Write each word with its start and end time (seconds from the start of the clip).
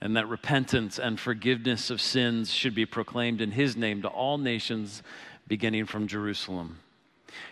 and 0.00 0.16
that 0.16 0.28
repentance 0.28 0.98
and 0.98 1.18
forgiveness 1.18 1.90
of 1.90 2.00
sins 2.00 2.52
should 2.52 2.74
be 2.74 2.86
proclaimed 2.86 3.40
in 3.40 3.52
his 3.52 3.76
name 3.76 4.02
to 4.02 4.08
all 4.08 4.38
nations, 4.38 5.02
beginning 5.46 5.86
from 5.86 6.06
Jerusalem. 6.06 6.78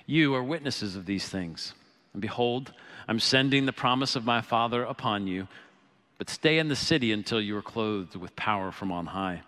You 0.07 0.35
are 0.35 0.43
witnesses 0.43 0.97
of 0.97 1.07
these 1.07 1.29
things. 1.29 1.75
And 2.13 2.21
behold, 2.21 2.73
I'm 3.09 3.21
sending 3.21 3.67
the 3.67 3.73
promise 3.73 4.17
of 4.17 4.25
my 4.25 4.41
Father 4.41 4.85
upon 4.85 5.27
you, 5.27 5.49
but 6.19 6.31
stay 6.31 6.59
in 6.59 6.69
the 6.69 6.77
city 6.77 7.13
until 7.13 7.41
you 7.41 7.57
are 7.57 7.63
clothed 7.63 8.17
with 8.17 8.37
power 8.37 8.71
from 8.71 8.93
on 8.93 9.07
high. 9.07 9.43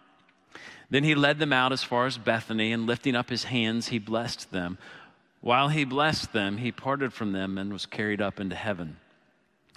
Then 0.90 1.04
he 1.04 1.14
led 1.14 1.38
them 1.38 1.52
out 1.52 1.72
as 1.72 1.82
far 1.82 2.06
as 2.06 2.18
Bethany, 2.18 2.72
and 2.72 2.86
lifting 2.86 3.16
up 3.16 3.30
his 3.30 3.44
hands, 3.44 3.88
he 3.88 3.98
blessed 3.98 4.50
them. 4.50 4.78
While 5.40 5.68
he 5.68 5.84
blessed 5.84 6.32
them, 6.32 6.58
he 6.58 6.72
parted 6.72 7.12
from 7.12 7.32
them 7.32 7.58
and 7.58 7.72
was 7.72 7.86
carried 7.86 8.22
up 8.22 8.40
into 8.40 8.56
heaven. 8.56 8.96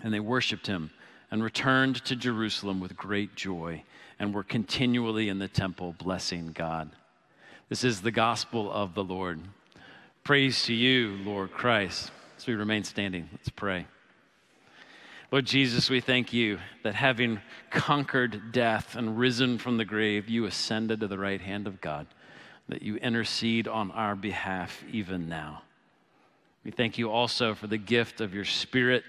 And 0.03 0.13
they 0.13 0.19
worshiped 0.19 0.67
him 0.67 0.91
and 1.29 1.43
returned 1.43 2.03
to 2.05 2.15
Jerusalem 2.15 2.79
with 2.79 2.95
great 2.95 3.35
joy 3.35 3.83
and 4.19 4.33
were 4.33 4.43
continually 4.43 5.29
in 5.29 5.39
the 5.39 5.47
temple 5.47 5.95
blessing 5.97 6.51
God. 6.53 6.89
This 7.69 7.83
is 7.83 8.01
the 8.01 8.11
gospel 8.11 8.71
of 8.71 8.93
the 8.93 9.03
Lord. 9.03 9.41
Praise 10.23 10.63
to 10.63 10.73
you, 10.73 11.17
Lord 11.23 11.51
Christ. 11.51 12.11
As 12.37 12.47
we 12.47 12.55
remain 12.55 12.83
standing, 12.83 13.29
let's 13.31 13.49
pray. 13.49 13.87
Lord 15.31 15.45
Jesus, 15.45 15.89
we 15.89 15.99
thank 15.99 16.31
you 16.31 16.59
that 16.83 16.95
having 16.95 17.41
conquered 17.69 18.53
death 18.53 18.95
and 18.95 19.19
risen 19.19 19.57
from 19.57 19.75
the 19.75 19.83
grave, 19.83 20.29
you 20.29 20.45
ascended 20.45 21.01
to 21.01 21.07
the 21.07 21.17
right 21.17 21.41
hand 21.41 21.67
of 21.67 21.81
God, 21.81 22.07
that 22.69 22.81
you 22.81 22.95
intercede 22.97 23.67
on 23.67 23.91
our 23.91 24.15
behalf 24.15 24.83
even 24.89 25.27
now. 25.27 25.63
We 26.63 26.71
thank 26.71 26.97
you 26.97 27.11
also 27.11 27.53
for 27.55 27.67
the 27.67 27.77
gift 27.77 28.21
of 28.21 28.33
your 28.33 28.45
Spirit 28.45 29.03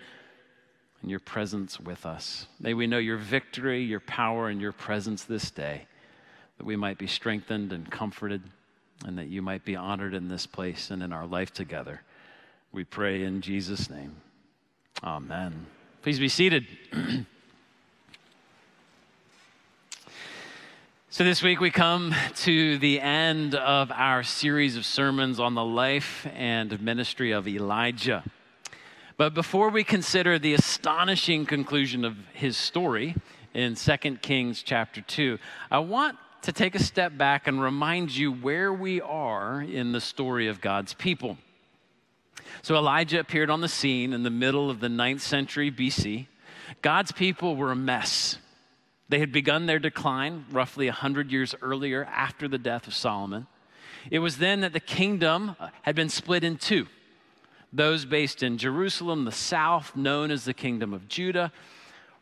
and 1.03 1.11
your 1.11 1.21
presence 1.21 1.79
with 1.79 2.05
us. 2.05 2.47
May 2.61 2.75
we 2.75 2.87
know 2.87 2.99
your 2.99 3.17
victory, 3.17 3.83
your 3.83 4.01
power, 4.01 4.49
and 4.49 4.61
your 4.61 4.73
presence 4.73 5.25
this 5.25 5.51
day, 5.51 5.87
that 6.59 6.65
we 6.65 6.77
might 6.77 6.99
be 6.99 7.07
strengthened 7.07 7.73
and 7.73 7.91
comforted, 7.91 8.43
and 9.05 9.17
that 9.19 9.29
you 9.29 9.43
might 9.43 9.65
be 9.65 9.77
honored 9.77 10.15
in 10.15 10.29
this 10.29 10.47
place 10.47 10.91
and 10.91 11.03
in 11.03 11.13
our 11.13 11.27
life 11.27 11.53
together. 11.53 12.03
We 12.73 12.85
pray 12.85 13.23
in 13.23 13.41
Jesus' 13.41 13.89
name. 13.89 14.17
Amen. 15.03 15.67
Please 16.03 16.19
be 16.19 16.29
seated. 16.29 16.67
So, 21.11 21.25
this 21.25 21.43
week 21.43 21.59
we 21.59 21.71
come 21.71 22.15
to 22.45 22.79
the 22.79 23.01
end 23.01 23.55
of 23.55 23.91
our 23.91 24.23
series 24.23 24.77
of 24.77 24.85
sermons 24.85 25.41
on 25.41 25.55
the 25.55 25.65
life 25.65 26.27
and 26.33 26.81
ministry 26.81 27.33
of 27.33 27.49
Elijah. 27.49 28.23
But 29.19 29.35
before 29.35 29.71
we 29.71 29.83
consider 29.83 30.39
the 30.39 30.55
astonishing 30.55 31.45
conclusion 31.45 32.05
of 32.05 32.17
his 32.35 32.57
story 32.57 33.17
in 33.53 33.75
2 33.75 33.97
Kings 34.23 34.63
chapter 34.63 35.01
2, 35.01 35.41
I 35.73 35.81
want 35.81 36.17
to 36.43 36.53
take 36.53 36.77
a 36.77 36.79
step 36.79 37.19
back 37.19 37.49
and 37.49 37.61
remind 37.61 38.17
you 38.17 38.31
where 38.31 38.73
we 38.73 39.01
are 39.01 39.61
in 39.61 39.91
the 39.91 40.01
story 40.01 40.47
of 40.47 40.61
God's 40.61 40.95
people. 40.95 41.37
So 42.63 42.77
Elijah 42.77 43.19
appeared 43.19 43.51
on 43.51 43.61
the 43.61 43.69
scene 43.69 44.12
in 44.12 44.23
the 44.23 44.31
middle 44.31 44.71
of 44.71 44.78
the 44.78 44.87
9th 44.87 45.21
century 45.21 45.73
BC. 45.73 46.28
God's 46.81 47.11
people 47.11 47.57
were 47.57 47.73
a 47.73 47.77
mess. 47.77 48.39
They 49.09 49.19
had 49.19 49.33
begun 49.33 49.67
their 49.67 49.81
decline 49.81 50.45
roughly 50.53 50.87
100 50.87 51.33
years 51.33 51.57
earlier 51.61 52.05
after 52.05 52.47
the 52.47 52.57
death 52.57 52.87
of 52.87 52.95
Solomon. 52.95 53.49
It 54.12 54.21
was 54.21 54.39
then 54.39 54.61
that 54.61 54.73
the 54.73 54.78
kingdom 54.78 55.57
had 55.83 55.97
been 55.97 56.09
split 56.09 56.45
in 56.45 56.57
two. 56.57 56.87
Those 57.73 58.05
based 58.05 58.43
in 58.43 58.59
Jerusalem, 58.59 59.25
the 59.25 59.33
south, 59.33 59.95
known 59.95 60.31
as 60.31 60.45
the 60.45 60.55
Kingdom 60.55 60.95
of 60.95 61.09
Judah, 61.09 61.53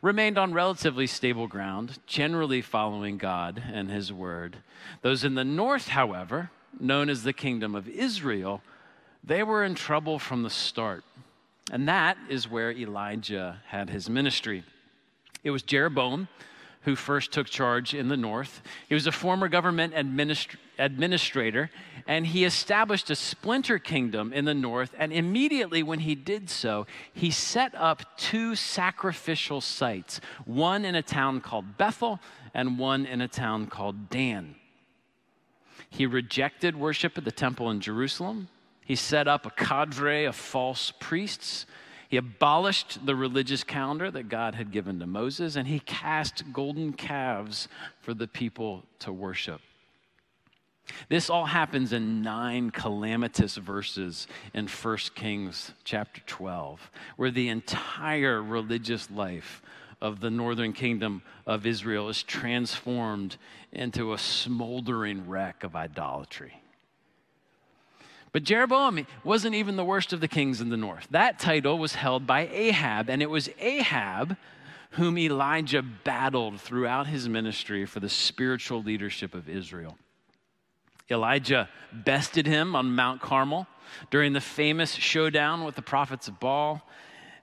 remained 0.01 0.37
on 0.37 0.53
relatively 0.53 1.07
stable 1.07 1.47
ground, 1.47 1.99
generally 2.05 2.61
following 2.61 3.17
God 3.17 3.63
and 3.71 3.89
His 3.89 4.11
word. 4.11 4.57
Those 5.01 5.23
in 5.23 5.35
the 5.35 5.45
north, 5.45 5.87
however, 5.87 6.51
known 6.79 7.09
as 7.09 7.23
the 7.23 7.33
Kingdom 7.33 7.75
of 7.75 7.87
Israel, 7.87 8.61
they 9.23 9.43
were 9.43 9.63
in 9.63 9.75
trouble 9.75 10.19
from 10.19 10.43
the 10.43 10.49
start. 10.49 11.03
And 11.71 11.87
that 11.87 12.17
is 12.29 12.49
where 12.49 12.71
Elijah 12.71 13.61
had 13.67 13.89
his 13.89 14.09
ministry. 14.09 14.63
It 15.43 15.51
was 15.51 15.63
Jeroboam 15.63 16.27
who 16.87 16.95
first 16.95 17.33
took 17.33 17.47
charge 17.47 17.93
in 17.93 18.07
the 18.07 18.15
north. 18.15 18.61
He 18.87 18.93
was 18.93 19.07
a 19.07 19.11
former 19.11 19.49
government 19.49 19.93
administ- 19.93 20.55
administrator, 20.79 21.69
and 22.07 22.25
he 22.25 22.45
established 22.45 23.09
a 23.09 23.15
splinter 23.15 23.77
kingdom 23.77 24.31
in 24.31 24.45
the 24.45 24.53
north. 24.53 24.95
And 24.97 25.11
immediately 25.11 25.83
when 25.83 25.99
he 25.99 26.15
did 26.15 26.49
so, 26.49 26.87
he 27.13 27.29
set 27.29 27.75
up 27.75 28.17
two 28.17 28.55
sacrificial 28.55 29.59
sites 29.59 30.21
one 30.45 30.85
in 30.85 30.95
a 30.95 31.01
town 31.01 31.41
called 31.41 31.77
Bethel, 31.77 32.21
and 32.53 32.79
one 32.79 33.05
in 33.05 33.19
a 33.19 33.27
town 33.27 33.67
called 33.67 34.09
Dan. 34.09 34.55
He 35.89 36.05
rejected 36.05 36.77
worship 36.77 37.17
at 37.17 37.25
the 37.25 37.33
temple 37.33 37.69
in 37.69 37.81
Jerusalem. 37.81 38.47
He 38.85 38.95
set 38.95 39.27
up 39.27 39.45
a 39.45 39.49
cadre 39.49 40.23
of 40.23 40.37
false 40.37 40.93
priests 41.01 41.65
he 42.09 42.17
abolished 42.17 43.05
the 43.05 43.15
religious 43.15 43.63
calendar 43.63 44.09
that 44.11 44.29
God 44.29 44.55
had 44.55 44.71
given 44.71 44.99
to 44.99 45.07
Moses, 45.07 45.55
and 45.55 45.67
he 45.67 45.79
cast 45.79 46.51
golden 46.53 46.93
calves 46.93 47.67
for 48.01 48.13
the 48.13 48.27
people 48.27 48.83
to 48.99 49.11
worship. 49.11 49.61
This 51.09 51.29
all 51.29 51.45
happens 51.45 51.91
in 51.91 52.21
nine 52.21 52.71
calamitous 52.71 53.57
verses 53.57 54.27
in 54.53 54.67
1 54.67 54.97
Kings 55.15 55.73
chapter 55.83 56.21
12, 56.25 56.91
where 57.17 57.31
the 57.31 57.49
entire 57.49 58.41
religious 58.41 59.11
life 59.11 59.61
of 59.99 60.19
the 60.19 60.29
northern 60.29 60.73
kingdom 60.73 61.21
of 61.45 61.65
Israel 61.65 62.07
is 62.07 62.23
transformed 62.23 63.37
into 63.71 64.13
a 64.13 64.17
smoldering 64.17 65.27
wreck 65.27 65.63
of 65.63 65.75
idolatry. 65.75 66.61
But 68.31 68.43
Jeroboam 68.43 69.07
wasn't 69.23 69.55
even 69.55 69.77
the 69.77 69.85
worst 69.85 70.13
of 70.13 70.19
the 70.19 70.27
kings 70.27 70.61
in 70.61 70.69
the 70.69 70.77
north. 70.77 71.07
That 71.11 71.39
title 71.39 71.77
was 71.77 71.95
held 71.95 72.27
by 72.27 72.47
Ahab, 72.47 73.09
and 73.09 73.21
it 73.21 73.29
was 73.29 73.49
Ahab 73.59 74.37
whom 74.91 75.17
Elijah 75.17 75.81
battled 75.81 76.59
throughout 76.59 77.07
his 77.07 77.27
ministry 77.27 77.85
for 77.85 77.99
the 77.99 78.09
spiritual 78.09 78.81
leadership 78.81 79.33
of 79.33 79.49
Israel. 79.49 79.97
Elijah 81.09 81.69
bested 81.91 82.45
him 82.47 82.75
on 82.75 82.95
Mount 82.95 83.21
Carmel 83.21 83.67
during 84.09 84.33
the 84.33 84.41
famous 84.41 84.93
showdown 84.93 85.63
with 85.63 85.75
the 85.75 85.81
prophets 85.81 86.27
of 86.27 86.39
Baal, 86.39 86.81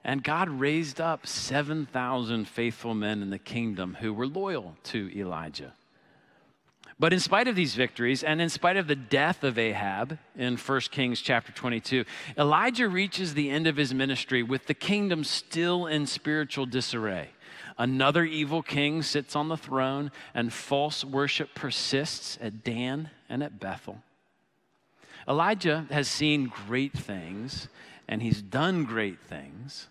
and 0.03 0.23
God 0.23 0.49
raised 0.49 1.01
up 1.01 1.27
7,000 1.27 2.47
faithful 2.47 2.95
men 2.95 3.23
in 3.23 3.31
the 3.31 3.39
kingdom 3.39 3.97
who 4.01 4.13
were 4.13 4.27
loyal 4.27 4.77
to 4.85 5.11
Elijah. 5.19 5.73
But 6.99 7.13
in 7.13 7.19
spite 7.19 7.49
of 7.49 7.57
these 7.57 7.75
victories 7.75 8.23
and 8.23 8.41
in 8.41 8.49
spite 8.49 8.77
of 8.77 8.87
the 8.87 8.95
death 8.95 9.43
of 9.43 9.59
Ahab 9.59 10.19
in 10.37 10.57
1 10.57 10.81
Kings 10.93 11.21
chapter 11.21 11.51
22, 11.53 12.05
Elijah 12.39 12.89
reaches 12.89 13.35
the 13.35 13.51
end 13.51 13.67
of 13.67 13.77
his 13.77 13.93
ministry 13.93 14.43
with 14.43 14.67
the 14.67 14.75
kingdom 14.75 15.25
still 15.25 15.87
in 15.87 16.07
spiritual 16.07 16.67
disarray. 16.67 17.31
Another 17.77 18.25
evil 18.25 18.63
king 18.63 19.03
sits 19.03 19.35
on 19.35 19.49
the 19.49 19.57
throne, 19.57 20.13
and 20.33 20.53
false 20.53 21.05
worship 21.05 21.55
persists 21.55 22.39
at 22.41 22.63
Dan 22.63 23.11
and 23.29 23.43
at 23.43 23.59
Bethel. 23.59 23.99
Elijah 25.29 25.87
has 25.91 26.07
seen 26.07 26.53
great 26.69 26.93
things, 26.93 27.67
and 28.07 28.23
he's 28.23 28.41
done 28.41 28.85
great 28.85 29.19
things, 29.19 29.89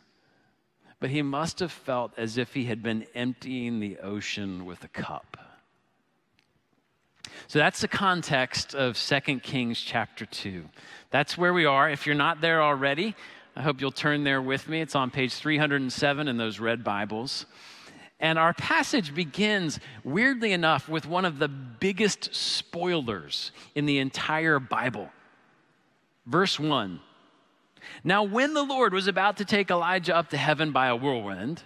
but 1.01 1.09
he 1.09 1.21
must 1.21 1.59
have 1.59 1.71
felt 1.71 2.13
as 2.15 2.37
if 2.37 2.53
he 2.53 2.65
had 2.65 2.81
been 2.81 3.05
emptying 3.13 3.81
the 3.81 3.99
ocean 3.99 4.65
with 4.65 4.81
a 4.85 4.87
cup. 4.87 5.42
So 7.47 7.59
that's 7.59 7.81
the 7.81 7.87
context 7.87 8.75
of 8.75 8.97
2 8.97 9.39
Kings 9.39 9.79
chapter 9.79 10.25
2. 10.25 10.69
That's 11.09 11.37
where 11.37 11.53
we 11.53 11.65
are. 11.65 11.89
If 11.89 12.05
you're 12.05 12.15
not 12.15 12.41
there 12.41 12.61
already, 12.61 13.15
I 13.55 13.61
hope 13.61 13.81
you'll 13.81 13.91
turn 13.91 14.23
there 14.23 14.41
with 14.41 14.67
me. 14.67 14.81
It's 14.81 14.95
on 14.95 15.11
page 15.11 15.33
307 15.33 16.27
in 16.27 16.37
those 16.37 16.59
red 16.59 16.83
Bibles. 16.83 17.45
And 18.19 18.39
our 18.39 18.53
passage 18.53 19.13
begins, 19.13 19.79
weirdly 20.03 20.53
enough, 20.53 20.87
with 20.87 21.05
one 21.05 21.25
of 21.25 21.39
the 21.39 21.47
biggest 21.47 22.33
spoilers 22.33 23.51
in 23.75 23.85
the 23.85 23.99
entire 23.99 24.59
Bible. 24.59 25.09
Verse 26.25 26.59
1 26.59 26.99
Now, 28.03 28.23
when 28.23 28.53
the 28.53 28.63
Lord 28.63 28.93
was 28.93 29.07
about 29.07 29.37
to 29.37 29.45
take 29.45 29.69
Elijah 29.69 30.15
up 30.15 30.29
to 30.29 30.37
heaven 30.37 30.71
by 30.71 30.87
a 30.87 30.95
whirlwind, 30.95 31.63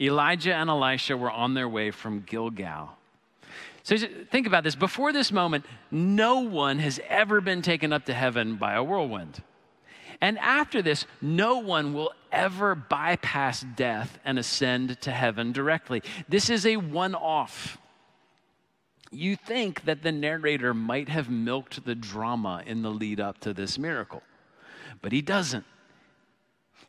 Elijah 0.00 0.54
and 0.54 0.70
Elisha 0.70 1.16
were 1.16 1.30
on 1.30 1.54
their 1.54 1.68
way 1.68 1.90
from 1.90 2.20
Gilgal. 2.22 2.96
So 3.82 3.96
think 4.30 4.46
about 4.46 4.64
this. 4.64 4.74
Before 4.74 5.12
this 5.12 5.32
moment, 5.32 5.64
no 5.90 6.40
one 6.40 6.78
has 6.78 7.00
ever 7.08 7.40
been 7.40 7.62
taken 7.62 7.92
up 7.92 8.04
to 8.06 8.14
heaven 8.14 8.56
by 8.56 8.74
a 8.74 8.82
whirlwind. 8.82 9.42
And 10.20 10.38
after 10.38 10.82
this, 10.82 11.06
no 11.22 11.58
one 11.58 11.94
will 11.94 12.12
ever 12.30 12.74
bypass 12.74 13.64
death 13.76 14.18
and 14.24 14.38
ascend 14.38 15.00
to 15.00 15.10
heaven 15.10 15.52
directly. 15.52 16.02
This 16.28 16.50
is 16.50 16.66
a 16.66 16.76
one 16.76 17.14
off. 17.14 17.78
You 19.10 19.34
think 19.34 19.84
that 19.86 20.02
the 20.02 20.12
narrator 20.12 20.74
might 20.74 21.08
have 21.08 21.30
milked 21.30 21.84
the 21.84 21.94
drama 21.94 22.62
in 22.66 22.82
the 22.82 22.90
lead 22.90 23.18
up 23.18 23.40
to 23.40 23.52
this 23.52 23.78
miracle, 23.78 24.22
but 25.02 25.10
he 25.10 25.22
doesn't. 25.22 25.64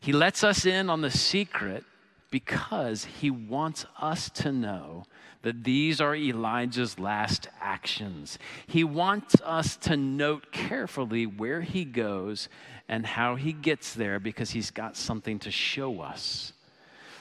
He 0.01 0.11
lets 0.11 0.43
us 0.43 0.65
in 0.65 0.89
on 0.89 1.01
the 1.01 1.09
secret 1.09 1.83
because 2.31 3.05
he 3.05 3.29
wants 3.29 3.85
us 3.99 4.29
to 4.29 4.51
know 4.51 5.03
that 5.43 5.63
these 5.63 5.99
are 5.99 6.15
Elijah's 6.15 6.97
last 6.97 7.47
actions. 7.59 8.39
He 8.67 8.83
wants 8.83 9.35
us 9.43 9.75
to 9.77 9.97
note 9.97 10.51
carefully 10.51 11.25
where 11.25 11.61
he 11.61 11.83
goes 11.83 12.47
and 12.87 13.05
how 13.05 13.35
he 13.35 13.53
gets 13.53 13.93
there 13.93 14.19
because 14.19 14.51
he's 14.51 14.71
got 14.71 14.95
something 14.95 15.39
to 15.39 15.51
show 15.51 16.01
us. 16.01 16.53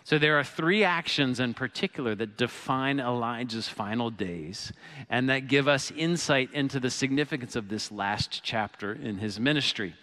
So, 0.03 0.19
there 0.19 0.39
are 0.39 0.45
three 0.45 0.83
actions 0.83 1.41
in 1.41 1.55
particular 1.55 2.15
that 2.17 2.37
define 2.37 3.01
Elijah's 3.01 3.69
final 3.69 4.11
days 4.11 4.73
and 5.09 5.29
that 5.29 5.47
give 5.47 5.69
us 5.69 5.93
insight 5.93 6.53
into 6.53 6.81
the 6.81 6.91
significance 6.91 7.55
of 7.55 7.69
this 7.69 7.93
last 7.93 8.41
chapter 8.43 8.93
in 8.93 9.19
his 9.19 9.39
ministry. 9.39 9.95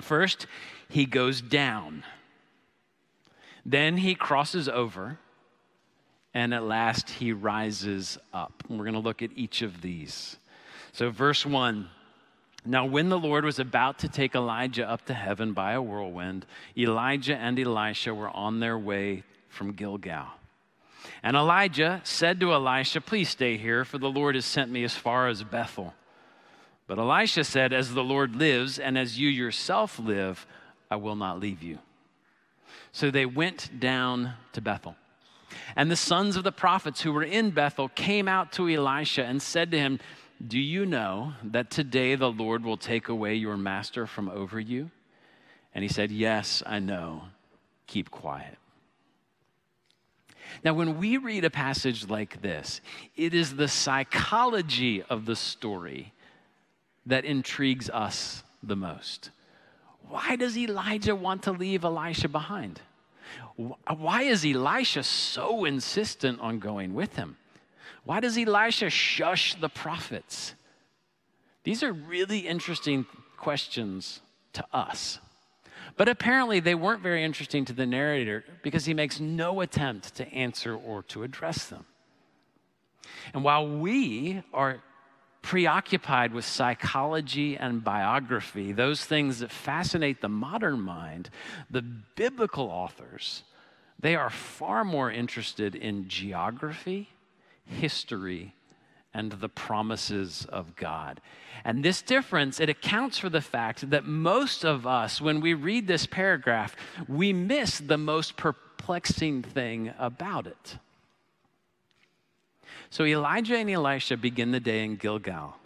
First, 0.00 0.46
he 0.88 1.04
goes 1.04 1.40
down. 1.40 2.04
Then 3.64 3.96
he 3.96 4.14
crosses 4.14 4.68
over 4.68 5.18
and 6.34 6.52
at 6.52 6.64
last 6.64 7.08
he 7.08 7.32
rises 7.32 8.18
up. 8.32 8.64
And 8.68 8.78
we're 8.78 8.84
going 8.84 8.94
to 8.94 9.00
look 9.00 9.22
at 9.22 9.30
each 9.36 9.62
of 9.62 9.80
these. 9.80 10.36
So, 10.92 11.10
verse 11.10 11.46
1 11.46 11.88
Now, 12.66 12.84
when 12.84 13.08
the 13.08 13.18
Lord 13.18 13.44
was 13.44 13.60
about 13.60 14.00
to 14.00 14.08
take 14.08 14.34
Elijah 14.34 14.88
up 14.88 15.06
to 15.06 15.14
heaven 15.14 15.52
by 15.52 15.72
a 15.72 15.80
whirlwind, 15.80 16.44
Elijah 16.76 17.36
and 17.36 17.58
Elisha 17.58 18.12
were 18.12 18.30
on 18.30 18.60
their 18.60 18.78
way 18.78 19.22
from 19.48 19.72
Gilgal. 19.72 20.26
And 21.22 21.36
Elijah 21.36 22.00
said 22.04 22.40
to 22.40 22.52
Elisha, 22.52 23.00
Please 23.00 23.28
stay 23.28 23.56
here, 23.56 23.84
for 23.84 23.98
the 23.98 24.10
Lord 24.10 24.34
has 24.34 24.44
sent 24.44 24.70
me 24.70 24.84
as 24.84 24.94
far 24.94 25.28
as 25.28 25.42
Bethel. 25.44 25.94
But 26.86 26.98
Elisha 26.98 27.44
said, 27.44 27.72
As 27.72 27.94
the 27.94 28.04
Lord 28.04 28.34
lives, 28.34 28.78
and 28.78 28.98
as 28.98 29.18
you 29.18 29.28
yourself 29.28 29.98
live, 29.98 30.46
I 30.90 30.96
will 30.96 31.16
not 31.16 31.40
leave 31.40 31.62
you. 31.62 31.78
So 32.94 33.10
they 33.10 33.26
went 33.26 33.80
down 33.80 34.34
to 34.52 34.60
Bethel. 34.60 34.94
And 35.74 35.90
the 35.90 35.96
sons 35.96 36.36
of 36.36 36.44
the 36.44 36.52
prophets 36.52 37.00
who 37.00 37.12
were 37.12 37.24
in 37.24 37.50
Bethel 37.50 37.88
came 37.88 38.28
out 38.28 38.52
to 38.52 38.68
Elisha 38.68 39.24
and 39.24 39.42
said 39.42 39.72
to 39.72 39.78
him, 39.78 39.98
Do 40.46 40.60
you 40.60 40.86
know 40.86 41.32
that 41.42 41.72
today 41.72 42.14
the 42.14 42.30
Lord 42.30 42.64
will 42.64 42.76
take 42.76 43.08
away 43.08 43.34
your 43.34 43.56
master 43.56 44.06
from 44.06 44.28
over 44.28 44.60
you? 44.60 44.92
And 45.74 45.82
he 45.82 45.88
said, 45.88 46.12
Yes, 46.12 46.62
I 46.64 46.78
know. 46.78 47.24
Keep 47.88 48.12
quiet. 48.12 48.58
Now, 50.62 50.74
when 50.74 50.96
we 50.96 51.16
read 51.16 51.44
a 51.44 51.50
passage 51.50 52.08
like 52.08 52.42
this, 52.42 52.80
it 53.16 53.34
is 53.34 53.56
the 53.56 53.66
psychology 53.66 55.02
of 55.02 55.26
the 55.26 55.34
story 55.34 56.12
that 57.06 57.24
intrigues 57.24 57.90
us 57.90 58.44
the 58.62 58.76
most. 58.76 59.30
Why 60.08 60.36
does 60.36 60.56
Elijah 60.56 61.14
want 61.14 61.42
to 61.44 61.52
leave 61.52 61.84
Elisha 61.84 62.28
behind? 62.28 62.80
Why 63.56 64.22
is 64.22 64.44
Elisha 64.44 65.02
so 65.02 65.64
insistent 65.64 66.40
on 66.40 66.58
going 66.58 66.94
with 66.94 67.16
him? 67.16 67.36
Why 68.04 68.20
does 68.20 68.36
Elisha 68.36 68.90
shush 68.90 69.54
the 69.54 69.68
prophets? 69.68 70.54
These 71.62 71.82
are 71.82 71.92
really 71.92 72.40
interesting 72.40 73.06
questions 73.38 74.20
to 74.52 74.64
us. 74.72 75.20
But 75.96 76.08
apparently, 76.08 76.60
they 76.60 76.74
weren't 76.74 77.02
very 77.02 77.24
interesting 77.24 77.64
to 77.66 77.72
the 77.72 77.86
narrator 77.86 78.44
because 78.62 78.84
he 78.84 78.94
makes 78.94 79.20
no 79.20 79.60
attempt 79.60 80.14
to 80.16 80.32
answer 80.32 80.74
or 80.74 81.02
to 81.04 81.22
address 81.22 81.66
them. 81.66 81.84
And 83.32 83.44
while 83.44 83.66
we 83.66 84.42
are 84.52 84.82
preoccupied 85.44 86.32
with 86.32 86.44
psychology 86.44 87.54
and 87.54 87.84
biography, 87.84 88.72
those 88.72 89.04
things 89.04 89.40
that 89.40 89.50
fascinate 89.50 90.22
the 90.22 90.28
modern 90.28 90.80
mind, 90.80 91.28
the 91.70 91.82
biblical 91.82 92.64
authors, 92.64 93.42
they 94.00 94.16
are 94.16 94.30
far 94.30 94.84
more 94.84 95.10
interested 95.10 95.74
in 95.74 96.08
geography, 96.08 97.10
history, 97.66 98.54
and 99.12 99.32
the 99.32 99.48
promises 99.50 100.46
of 100.48 100.74
God. 100.76 101.20
And 101.62 101.84
this 101.84 102.00
difference, 102.00 102.58
it 102.58 102.70
accounts 102.70 103.18
for 103.18 103.28
the 103.28 103.42
fact 103.42 103.90
that 103.90 104.06
most 104.06 104.64
of 104.64 104.86
us, 104.86 105.20
when 105.20 105.42
we 105.42 105.52
read 105.52 105.86
this 105.86 106.06
paragraph, 106.06 106.74
we 107.06 107.34
miss 107.34 107.78
the 107.78 107.98
most 107.98 108.38
perplexing 108.38 109.42
thing 109.42 109.92
about 109.98 110.46
it. 110.46 110.78
So 112.90 113.04
Elijah 113.04 113.56
and 113.56 113.70
Elisha 113.70 114.16
begin 114.16 114.52
the 114.52 114.60
day 114.60 114.84
in 114.84 114.96
Gilgal. 114.96 115.56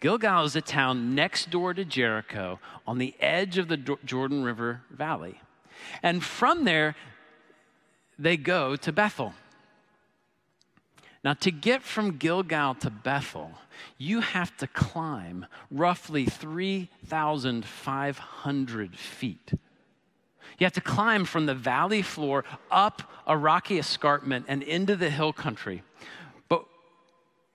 Gilgal 0.00 0.44
is 0.44 0.54
a 0.54 0.60
town 0.60 1.14
next 1.14 1.50
door 1.50 1.74
to 1.74 1.84
Jericho 1.84 2.60
on 2.86 2.98
the 2.98 3.14
edge 3.20 3.58
of 3.58 3.68
the 3.68 3.76
Jordan 3.76 4.44
River 4.44 4.82
Valley. 4.90 5.40
And 6.02 6.22
from 6.22 6.64
there, 6.64 6.94
they 8.18 8.36
go 8.36 8.76
to 8.76 8.92
Bethel. 8.92 9.32
Now, 11.24 11.32
to 11.34 11.50
get 11.50 11.82
from 11.82 12.16
Gilgal 12.16 12.76
to 12.76 12.90
Bethel, 12.90 13.50
you 13.96 14.20
have 14.20 14.56
to 14.58 14.68
climb 14.68 15.46
roughly 15.70 16.26
3,500 16.26 18.96
feet. 18.96 19.52
You 20.58 20.64
have 20.64 20.72
to 20.72 20.80
climb 20.80 21.24
from 21.24 21.46
the 21.46 21.54
valley 21.54 22.02
floor 22.02 22.44
up 22.70 23.02
a 23.26 23.36
rocky 23.36 23.78
escarpment 23.78 24.46
and 24.48 24.62
into 24.62 24.96
the 24.96 25.08
hill 25.08 25.32
country. 25.32 25.82
But 26.48 26.64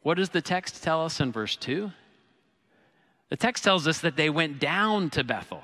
what 0.01 0.15
does 0.15 0.29
the 0.29 0.41
text 0.41 0.81
tell 0.81 1.03
us 1.03 1.19
in 1.19 1.31
verse 1.31 1.57
2? 1.57 1.91
The 3.29 3.35
text 3.35 3.63
tells 3.63 3.87
us 3.87 3.99
that 3.99 4.15
they 4.15 4.29
went 4.29 4.59
down 4.59 5.09
to 5.11 5.23
Bethel. 5.23 5.63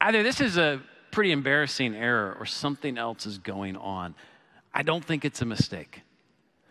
Either 0.00 0.22
this 0.22 0.40
is 0.40 0.58
a 0.58 0.82
pretty 1.10 1.32
embarrassing 1.32 1.94
error 1.94 2.36
or 2.38 2.46
something 2.46 2.98
else 2.98 3.24
is 3.24 3.38
going 3.38 3.76
on. 3.76 4.14
I 4.74 4.82
don't 4.82 5.04
think 5.04 5.24
it's 5.24 5.42
a 5.42 5.46
mistake. 5.46 6.02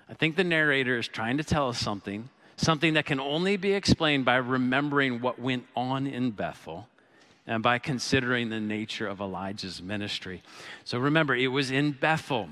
I 0.07 0.13
think 0.13 0.35
the 0.35 0.43
narrator 0.43 0.97
is 0.97 1.07
trying 1.07 1.37
to 1.37 1.43
tell 1.43 1.69
us 1.69 1.79
something, 1.79 2.29
something 2.55 2.93
that 2.93 3.05
can 3.05 3.19
only 3.19 3.57
be 3.57 3.73
explained 3.73 4.25
by 4.25 4.37
remembering 4.37 5.21
what 5.21 5.39
went 5.39 5.65
on 5.75 6.07
in 6.07 6.31
Bethel 6.31 6.87
and 7.49 7.63
by 7.63 7.79
considering 7.79 8.49
the 8.49 8.59
nature 8.59 9.07
of 9.07 9.19
Elijah's 9.19 9.81
ministry. 9.81 10.43
So 10.83 10.99
remember, 10.99 11.35
it 11.35 11.47
was 11.47 11.71
in 11.71 11.93
Bethel. 11.93 12.47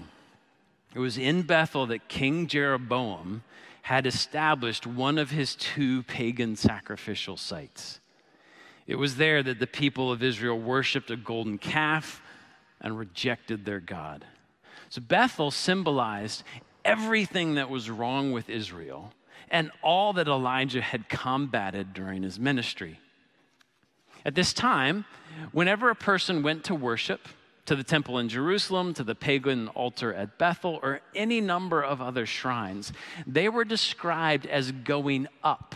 It 0.95 0.99
was 0.99 1.19
in 1.19 1.43
Bethel 1.43 1.85
that 1.85 2.07
King 2.07 2.47
Jeroboam 2.47 3.43
had 3.83 4.07
established 4.07 4.87
one 4.87 5.19
of 5.19 5.29
his 5.29 5.53
two 5.53 6.01
pagan 6.03 6.55
sacrificial 6.55 7.37
sites. 7.37 7.99
It 8.87 8.95
was 8.95 9.17
there 9.17 9.43
that 9.43 9.59
the 9.59 9.67
people 9.67 10.11
of 10.11 10.23
Israel 10.23 10.59
worshiped 10.59 11.11
a 11.11 11.15
golden 11.15 11.59
calf 11.59 12.19
and 12.81 12.97
rejected 12.97 13.65
their 13.65 13.79
God. 13.79 14.25
So 14.89 14.99
Bethel 14.99 15.51
symbolized 15.51 16.41
everything 16.83 17.53
that 17.53 17.69
was 17.69 17.91
wrong 17.91 18.31
with 18.31 18.49
Israel 18.49 19.13
and 19.51 19.69
all 19.83 20.13
that 20.13 20.27
Elijah 20.27 20.81
had 20.81 21.07
combated 21.07 21.93
during 21.93 22.23
his 22.23 22.39
ministry. 22.39 22.99
At 24.25 24.35
this 24.35 24.53
time, 24.53 25.05
whenever 25.51 25.89
a 25.89 25.95
person 25.95 26.43
went 26.43 26.63
to 26.65 26.75
worship, 26.75 27.27
to 27.65 27.75
the 27.75 27.83
temple 27.83 28.17
in 28.17 28.29
Jerusalem, 28.29 28.93
to 28.93 29.03
the 29.03 29.15
pagan 29.15 29.67
altar 29.69 30.13
at 30.13 30.37
Bethel, 30.37 30.79
or 30.81 31.01
any 31.13 31.41
number 31.41 31.81
of 31.81 32.01
other 32.01 32.25
shrines, 32.25 32.93
they 33.25 33.49
were 33.49 33.65
described 33.65 34.45
as 34.45 34.71
going 34.71 35.27
up 35.43 35.75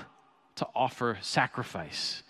to 0.55 0.67
offer 0.73 1.17
sacrifice 1.21 2.23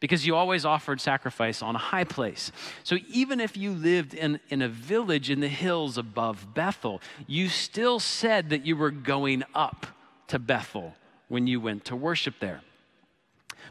because 0.00 0.26
you 0.26 0.36
always 0.36 0.64
offered 0.64 1.00
sacrifice 1.00 1.62
on 1.62 1.74
a 1.74 1.78
high 1.78 2.04
place. 2.04 2.52
So 2.84 2.98
even 3.08 3.40
if 3.40 3.56
you 3.56 3.72
lived 3.72 4.14
in, 4.14 4.40
in 4.48 4.62
a 4.62 4.68
village 4.68 5.30
in 5.30 5.40
the 5.40 5.48
hills 5.48 5.98
above 5.98 6.54
Bethel, 6.54 7.00
you 7.26 7.48
still 7.48 7.98
said 7.98 8.50
that 8.50 8.64
you 8.64 8.76
were 8.76 8.90
going 8.90 9.44
up 9.54 9.86
to 10.28 10.38
Bethel 10.38 10.94
when 11.28 11.46
you 11.46 11.60
went 11.60 11.84
to 11.86 11.96
worship 11.96 12.34
there. 12.40 12.60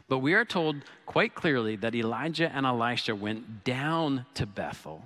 But 0.06 0.18
we 0.18 0.34
are 0.34 0.44
told 0.44 0.76
quite 1.06 1.34
clearly 1.34 1.76
that 1.76 1.94
Elijah 1.94 2.50
and 2.54 2.64
Elisha 2.64 3.14
went 3.14 3.64
down 3.64 4.26
to 4.34 4.46
Bethel 4.46 5.02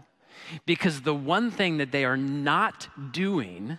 because 0.66 1.02
the 1.02 1.14
one 1.14 1.50
thing 1.50 1.78
that 1.78 1.92
they 1.92 2.04
are 2.04 2.16
not 2.16 2.88
doing 3.12 3.78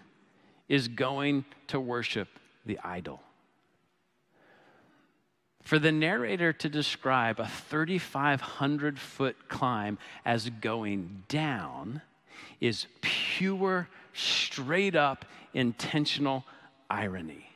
is 0.70 0.88
going 0.88 1.46
to 1.67 1.79
worship 1.79 2.27
the 2.65 2.79
idol. 2.84 3.22
For 5.62 5.79
the 5.79 5.91
narrator 5.91 6.51
to 6.51 6.70
describe 6.70 7.39
a 7.39 7.48
3,500 7.48 9.00
foot 9.00 9.48
climb 9.48 9.98
as 10.25 10.50
going 10.50 11.24
down 11.29 12.01
is 12.60 12.88
pure, 13.01 13.88
straight 14.13 14.96
up, 14.96 15.25
intentional 15.53 16.43
irony. 16.89 17.52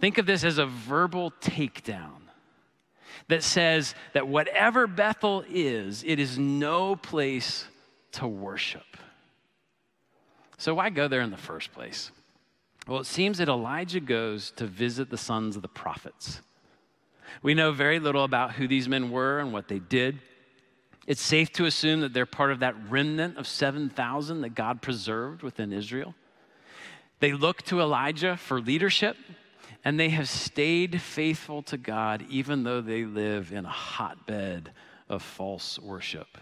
Think 0.00 0.16
of 0.16 0.26
this 0.26 0.44
as 0.44 0.58
a 0.58 0.66
verbal 0.66 1.32
takedown 1.42 2.22
that 3.28 3.42
says 3.42 3.94
that 4.14 4.26
whatever 4.26 4.86
Bethel 4.86 5.44
is, 5.48 6.02
it 6.06 6.18
is 6.18 6.38
no 6.38 6.96
place 6.96 7.66
to 8.12 8.26
worship. 8.26 8.96
So, 10.56 10.74
why 10.74 10.90
go 10.90 11.06
there 11.06 11.20
in 11.20 11.30
the 11.30 11.36
first 11.36 11.72
place? 11.72 12.10
Well, 12.86 13.00
it 13.00 13.06
seems 13.06 13.38
that 13.38 13.48
Elijah 13.48 14.00
goes 14.00 14.52
to 14.52 14.66
visit 14.66 15.10
the 15.10 15.18
sons 15.18 15.54
of 15.54 15.62
the 15.62 15.68
prophets. 15.68 16.40
We 17.42 17.54
know 17.54 17.70
very 17.70 18.00
little 18.00 18.24
about 18.24 18.52
who 18.52 18.66
these 18.66 18.88
men 18.88 19.10
were 19.10 19.38
and 19.38 19.52
what 19.52 19.68
they 19.68 19.78
did. 19.78 20.18
It's 21.06 21.20
safe 21.20 21.52
to 21.52 21.66
assume 21.66 22.00
that 22.00 22.12
they're 22.12 22.26
part 22.26 22.52
of 22.52 22.60
that 22.60 22.74
remnant 22.88 23.36
of 23.36 23.46
7,000 23.46 24.40
that 24.40 24.54
God 24.54 24.82
preserved 24.82 25.42
within 25.42 25.72
Israel. 25.72 26.14
They 27.20 27.32
look 27.32 27.62
to 27.64 27.80
Elijah 27.80 28.36
for 28.36 28.60
leadership, 28.60 29.16
and 29.84 29.98
they 29.98 30.10
have 30.10 30.28
stayed 30.28 31.00
faithful 31.00 31.62
to 31.62 31.76
God 31.76 32.24
even 32.28 32.64
though 32.64 32.80
they 32.80 33.04
live 33.04 33.52
in 33.52 33.64
a 33.64 33.70
hotbed 33.70 34.72
of 35.08 35.22
false 35.22 35.78
worship. 35.78 36.38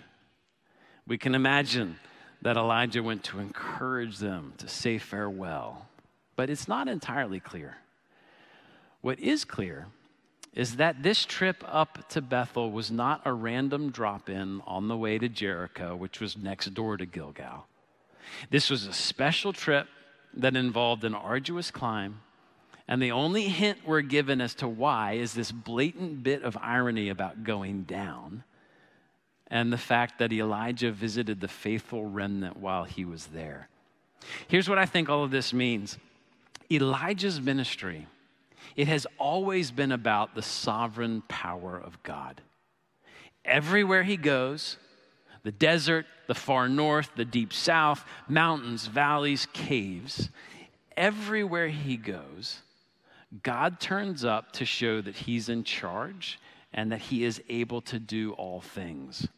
We 1.07 1.19
can 1.19 1.35
imagine 1.35 1.99
that 2.43 2.57
Elijah 2.57 3.03
went 3.03 3.25
to 3.25 3.41
encourage 3.41 4.19
them 4.19 4.55
to 4.59 4.69
say 4.69 4.99
farewell, 4.99 5.89
but 6.37 6.51
it's 6.51 6.69
not 6.69 6.89
entirely 6.89 7.41
clear. 7.41 7.79
What 9.01 9.19
is 9.19 9.45
clear 9.45 9.87
is 10.55 10.77
that 10.77 11.03
this 11.03 11.25
trip 11.25 11.63
up 11.67 12.09
to 12.11 12.21
Bethel 12.21 12.71
was 12.71 12.91
not 12.91 13.23
a 13.25 13.33
random 13.33 13.91
drop 13.91 14.29
in 14.29 14.61
on 14.67 14.89
the 14.89 14.97
way 14.97 15.19
to 15.19 15.29
Jericho, 15.29 15.95
which 15.95 16.21
was 16.21 16.37
next 16.37 16.75
door 16.75 16.97
to 16.97 17.07
Gilgal. 17.07 17.67
This 18.51 18.69
was 18.69 18.87
a 18.87 18.93
special 18.93 19.53
trip 19.53 19.87
that 20.35 20.57
involved 20.57 21.05
an 21.05 21.15
arduous 21.15 21.71
climb 21.71 22.21
and 22.89 23.03
the 23.03 23.13
only 23.13 23.45
hint 23.45 23.79
we're 23.87 24.01
given 24.01 24.41
as 24.41 24.55
to 24.57 24.67
why 24.67 25.13
is 25.13 25.35
this 25.35 25.53
blatant 25.53 26.23
bit 26.23 26.43
of 26.43 26.57
irony 26.61 27.11
about 27.11 27.45
going 27.45 27.83
down 27.83 28.43
and 29.49 29.73
the 29.73 29.79
fact 29.79 30.19
that 30.19 30.33
Elijah 30.33 30.91
visited 30.91 31.41
the 31.41 31.49
faithful 31.49 32.05
remnant 32.05 32.57
while 32.57 32.85
he 32.85 33.05
was 33.05 33.27
there. 33.27 33.69
Here's 34.49 34.69
what 34.69 34.79
I 34.79 34.87
think 34.87 35.09
all 35.09 35.23
of 35.23 35.31
this 35.31 35.53
means 35.53 35.99
Elijah's 36.71 37.41
ministry, 37.41 38.07
it 38.75 38.89
has 38.89 39.07
always 39.19 39.71
been 39.71 39.93
about 39.93 40.35
the 40.35 40.43
sovereign 40.43 41.23
power 41.29 41.79
of 41.79 42.03
God. 42.03 42.41
Everywhere 43.45 44.03
he 44.03 44.17
goes, 44.17 44.77
the 45.43 45.53
desert, 45.53 46.07
the 46.27 46.35
far 46.35 46.69
north, 46.69 47.11
the 47.17 47.25
deep 47.25 47.53
south, 47.53 48.05
mountains, 48.29 48.87
valleys, 48.87 49.47
caves, 49.53 50.29
everywhere 50.97 51.69
he 51.69 51.97
goes, 51.97 52.61
God 53.43 53.81
turns 53.81 54.25
up 54.25 54.53
to 54.53 54.65
show 54.65 55.01
that 55.01 55.15
he's 55.15 55.49
in 55.49 55.65
charge 55.65 56.39
and 56.73 56.93
that 56.93 57.01
he 57.01 57.25
is 57.25 57.43
able 57.49 57.81
to 57.83 57.99
do 57.99 58.33
all 58.33 58.61
things. 58.61 59.29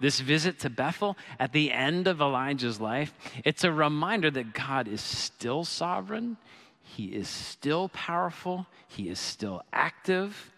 This 0.00 0.20
visit 0.20 0.58
to 0.60 0.70
Bethel 0.70 1.16
at 1.38 1.52
the 1.52 1.70
end 1.70 2.08
of 2.08 2.20
Elijah's 2.20 2.80
life, 2.80 3.14
it's 3.44 3.64
a 3.64 3.72
reminder 3.72 4.30
that 4.30 4.52
God 4.52 4.88
is 4.88 5.00
still 5.00 5.64
sovereign, 5.64 6.36
he 6.80 7.06
is 7.06 7.28
still 7.28 7.88
powerful, 7.88 8.66
he 8.88 9.08
is 9.08 9.18
still 9.18 9.62
active, 9.72 10.50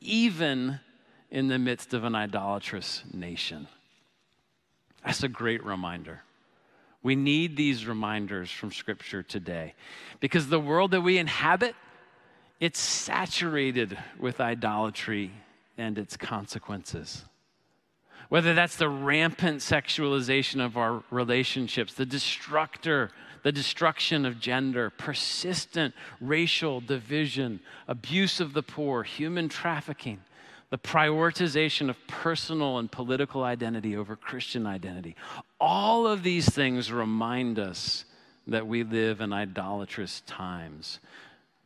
even 0.00 0.80
in 1.30 1.48
the 1.48 1.58
midst 1.58 1.92
of 1.92 2.04
an 2.04 2.14
idolatrous 2.14 3.02
nation. 3.12 3.68
That's 5.04 5.22
a 5.22 5.28
great 5.28 5.64
reminder. 5.64 6.22
We 7.06 7.14
need 7.14 7.56
these 7.56 7.86
reminders 7.86 8.50
from 8.50 8.72
Scripture 8.72 9.22
today 9.22 9.74
because 10.18 10.48
the 10.48 10.58
world 10.58 10.90
that 10.90 11.02
we 11.02 11.18
inhabit, 11.18 11.76
it's 12.58 12.80
saturated 12.80 13.96
with 14.18 14.40
idolatry 14.40 15.30
and 15.78 15.98
its 15.98 16.16
consequences. 16.16 17.24
Whether 18.28 18.54
that's 18.54 18.74
the 18.74 18.88
rampant 18.88 19.60
sexualization 19.60 20.58
of 20.58 20.76
our 20.76 21.04
relationships, 21.12 21.94
the 21.94 22.04
destructor, 22.04 23.12
the 23.44 23.52
destruction 23.52 24.26
of 24.26 24.40
gender, 24.40 24.90
persistent 24.90 25.94
racial 26.20 26.80
division, 26.80 27.60
abuse 27.86 28.40
of 28.40 28.52
the 28.52 28.64
poor, 28.64 29.04
human 29.04 29.48
trafficking, 29.48 30.22
the 30.70 30.78
prioritization 30.78 31.88
of 31.88 31.96
personal 32.08 32.78
and 32.78 32.90
political 32.90 33.44
identity 33.44 33.96
over 33.96 34.16
Christian 34.16 34.66
identity. 34.66 35.14
All 35.60 36.06
of 36.06 36.22
these 36.22 36.48
things 36.48 36.92
remind 36.92 37.58
us 37.58 38.04
that 38.46 38.66
we 38.66 38.84
live 38.84 39.20
in 39.20 39.32
idolatrous 39.32 40.22
times 40.26 41.00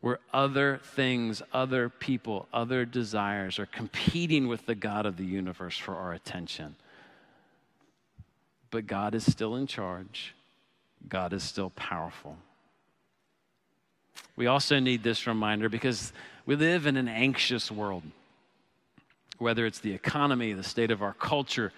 where 0.01 0.19
other 0.33 0.81
things, 0.83 1.43
other 1.53 1.89
people, 1.89 2.49
other 2.53 2.85
desires 2.85 3.59
are 3.59 3.67
competing 3.67 4.49
with 4.49 4.65
the 4.67 4.75
God 4.75 5.05
of 5.05 5.17
the 5.17 5.25
universe 5.25 5.77
for 5.77 5.95
our 5.95 6.13
attention. 6.13 6.75
But 8.71 8.87
God 8.87 9.15
is 9.15 9.31
still 9.31 9.57
in 9.57 9.67
charge, 9.67 10.35
God 11.09 11.33
is 11.33 11.43
still 11.43 11.71
powerful. 11.71 12.37
We 14.37 14.47
also 14.47 14.79
need 14.79 15.03
this 15.03 15.27
reminder 15.27 15.69
because 15.69 16.13
we 16.47 16.57
live 16.57 16.87
in 16.87 16.97
an 16.97 17.09
anxious 17.09 17.71
world 17.71 18.05
whether 19.39 19.65
it's 19.65 19.81
the 19.81 19.93
economy, 19.93 20.53
the 20.53 20.63
state 20.63 20.91
of 20.91 21.03
our 21.03 21.15
culture, 21.15 21.73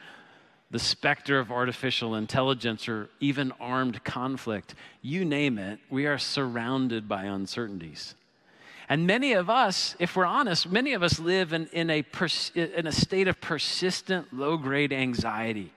the 0.72 0.78
specter 0.78 1.38
of 1.38 1.52
artificial 1.52 2.14
intelligence, 2.14 2.88
or 2.88 3.10
even 3.20 3.52
armed 3.60 4.02
conflict, 4.04 4.74
you 5.02 5.22
name 5.22 5.58
it, 5.58 5.78
we 5.90 6.06
are 6.06 6.16
surrounded 6.16 7.06
by 7.06 7.24
uncertainties. 7.24 8.14
And 8.88 9.06
many 9.06 9.34
of 9.34 9.50
us, 9.50 9.94
if 9.98 10.16
we're 10.16 10.24
honest, 10.24 10.70
many 10.70 10.94
of 10.94 11.02
us 11.02 11.20
live 11.20 11.52
in, 11.52 11.66
in, 11.72 11.90
a, 11.90 12.02
pers- 12.02 12.52
in 12.54 12.86
a 12.86 12.92
state 12.92 13.28
of 13.28 13.38
persistent 13.38 14.32
low 14.32 14.56
grade 14.56 14.94
anxiety. 14.94 15.72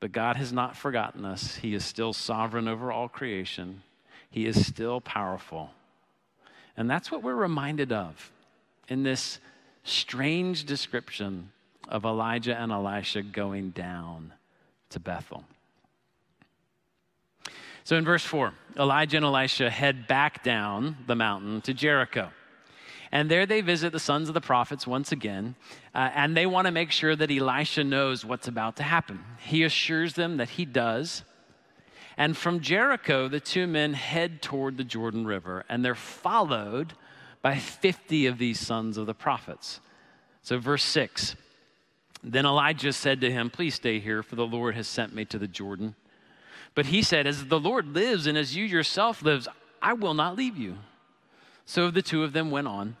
But 0.00 0.10
God 0.10 0.36
has 0.36 0.52
not 0.52 0.76
forgotten 0.76 1.24
us. 1.24 1.56
He 1.56 1.74
is 1.74 1.84
still 1.84 2.12
sovereign 2.12 2.66
over 2.66 2.90
all 2.90 3.08
creation, 3.08 3.82
He 4.30 4.46
is 4.46 4.66
still 4.66 5.00
powerful. 5.00 5.70
And 6.76 6.90
that's 6.90 7.12
what 7.12 7.22
we're 7.22 7.36
reminded 7.36 7.92
of 7.92 8.32
in 8.88 9.04
this 9.04 9.38
strange 9.84 10.64
description 10.64 11.52
of 11.88 12.04
Elijah 12.04 12.56
and 12.56 12.72
Elisha 12.72 13.22
going 13.22 13.70
down 13.70 14.32
to 14.90 15.00
Bethel. 15.00 15.44
So 17.84 17.96
in 17.96 18.04
verse 18.04 18.24
4, 18.24 18.52
Elijah 18.78 19.16
and 19.16 19.26
Elisha 19.26 19.70
head 19.70 20.08
back 20.08 20.42
down 20.42 20.96
the 21.06 21.14
mountain 21.14 21.60
to 21.62 21.72
Jericho. 21.72 22.30
And 23.12 23.30
there 23.30 23.46
they 23.46 23.60
visit 23.60 23.92
the 23.92 24.00
sons 24.00 24.28
of 24.28 24.34
the 24.34 24.40
prophets 24.40 24.86
once 24.86 25.12
again, 25.12 25.54
uh, 25.94 26.10
and 26.14 26.36
they 26.36 26.46
want 26.46 26.66
to 26.66 26.72
make 26.72 26.90
sure 26.90 27.14
that 27.14 27.30
Elisha 27.30 27.84
knows 27.84 28.24
what's 28.24 28.48
about 28.48 28.76
to 28.76 28.82
happen. 28.82 29.20
He 29.38 29.62
assures 29.62 30.14
them 30.14 30.38
that 30.38 30.50
he 30.50 30.64
does. 30.64 31.22
And 32.16 32.36
from 32.36 32.60
Jericho, 32.60 33.28
the 33.28 33.38
two 33.38 33.68
men 33.68 33.94
head 33.94 34.42
toward 34.42 34.76
the 34.76 34.84
Jordan 34.84 35.24
River, 35.24 35.64
and 35.68 35.84
they're 35.84 35.94
followed 35.94 36.94
by 37.42 37.56
50 37.56 38.26
of 38.26 38.38
these 38.38 38.58
sons 38.58 38.96
of 38.96 39.06
the 39.06 39.14
prophets. 39.14 39.80
So, 40.42 40.58
verse 40.58 40.82
6 40.82 41.36
Then 42.28 42.44
Elijah 42.44 42.92
said 42.92 43.20
to 43.20 43.30
him, 43.30 43.50
Please 43.50 43.76
stay 43.76 44.00
here, 44.00 44.22
for 44.22 44.34
the 44.34 44.46
Lord 44.46 44.74
has 44.74 44.88
sent 44.88 45.14
me 45.14 45.24
to 45.26 45.38
the 45.38 45.46
Jordan. 45.46 45.94
But 46.74 46.86
he 46.86 47.00
said, 47.02 47.26
As 47.26 47.46
the 47.46 47.60
Lord 47.60 47.94
lives 47.94 48.26
and 48.26 48.36
as 48.36 48.56
you 48.56 48.64
yourself 48.64 49.22
lives, 49.22 49.46
I 49.80 49.92
will 49.92 50.14
not 50.14 50.36
leave 50.36 50.56
you. 50.56 50.76
So 51.64 51.90
the 51.90 52.02
two 52.02 52.24
of 52.24 52.32
them 52.32 52.50
went 52.50 52.66
on. 52.66 52.96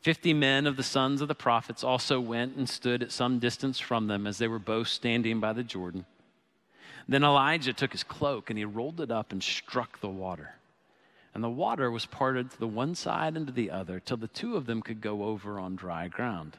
Fifty 0.00 0.32
men 0.32 0.66
of 0.66 0.76
the 0.76 0.82
sons 0.82 1.20
of 1.20 1.28
the 1.28 1.34
prophets 1.34 1.84
also 1.84 2.20
went 2.20 2.56
and 2.56 2.68
stood 2.68 3.02
at 3.02 3.12
some 3.12 3.38
distance 3.38 3.78
from 3.78 4.06
them 4.06 4.26
as 4.26 4.38
they 4.38 4.48
were 4.48 4.58
both 4.58 4.88
standing 4.88 5.40
by 5.40 5.52
the 5.52 5.64
Jordan. 5.64 6.06
Then 7.08 7.24
Elijah 7.24 7.72
took 7.72 7.92
his 7.92 8.04
cloak 8.04 8.48
and 8.48 8.58
he 8.58 8.64
rolled 8.64 9.00
it 9.00 9.10
up 9.10 9.32
and 9.32 9.42
struck 9.42 10.00
the 10.00 10.08
water 10.08 10.54
and 11.34 11.44
the 11.44 11.50
water 11.50 11.90
was 11.90 12.06
parted 12.06 12.50
to 12.50 12.58
the 12.58 12.66
one 12.66 12.94
side 12.94 13.36
and 13.36 13.46
to 13.46 13.52
the 13.52 13.70
other 13.70 14.00
till 14.00 14.16
the 14.16 14.28
two 14.28 14.56
of 14.56 14.66
them 14.66 14.82
could 14.82 15.00
go 15.00 15.24
over 15.24 15.60
on 15.60 15.76
dry 15.76 16.08
ground. 16.08 16.56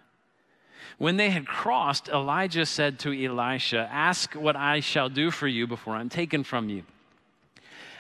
When 0.97 1.17
they 1.17 1.29
had 1.29 1.47
crossed, 1.47 2.09
Elijah 2.09 2.65
said 2.65 2.99
to 2.99 3.13
Elisha, 3.13 3.89
Ask 3.91 4.33
what 4.33 4.55
I 4.55 4.79
shall 4.79 5.09
do 5.09 5.31
for 5.31 5.47
you 5.47 5.67
before 5.67 5.95
I'm 5.95 6.09
taken 6.09 6.43
from 6.43 6.69
you. 6.69 6.83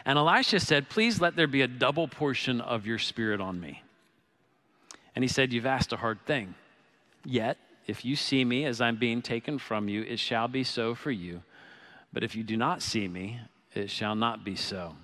And 0.05 0.17
Elisha 0.17 0.59
said, 0.59 0.89
Please 0.89 1.21
let 1.21 1.35
there 1.35 1.47
be 1.47 1.61
a 1.61 1.67
double 1.67 2.07
portion 2.07 2.61
of 2.61 2.85
your 2.85 2.97
spirit 2.97 3.39
on 3.39 3.59
me. 3.59 3.83
And 5.15 5.23
he 5.23 5.27
said, 5.27 5.53
You've 5.53 5.65
asked 5.65 5.93
a 5.93 5.97
hard 5.97 6.25
thing. 6.25 6.55
Yet, 7.25 7.57
if 7.87 8.05
you 8.05 8.15
see 8.15 8.43
me 8.45 8.65
as 8.65 8.81
I'm 8.81 8.97
being 8.97 9.21
taken 9.21 9.59
from 9.59 9.87
you, 9.87 10.03
it 10.03 10.19
shall 10.19 10.47
be 10.47 10.63
so 10.63 10.95
for 10.95 11.11
you. 11.11 11.43
But 12.13 12.23
if 12.23 12.35
you 12.35 12.43
do 12.43 12.57
not 12.57 12.81
see 12.81 13.07
me, 13.07 13.39
it 13.73 13.89
shall 13.89 14.15
not 14.15 14.43
be 14.43 14.55
so. 14.55 14.95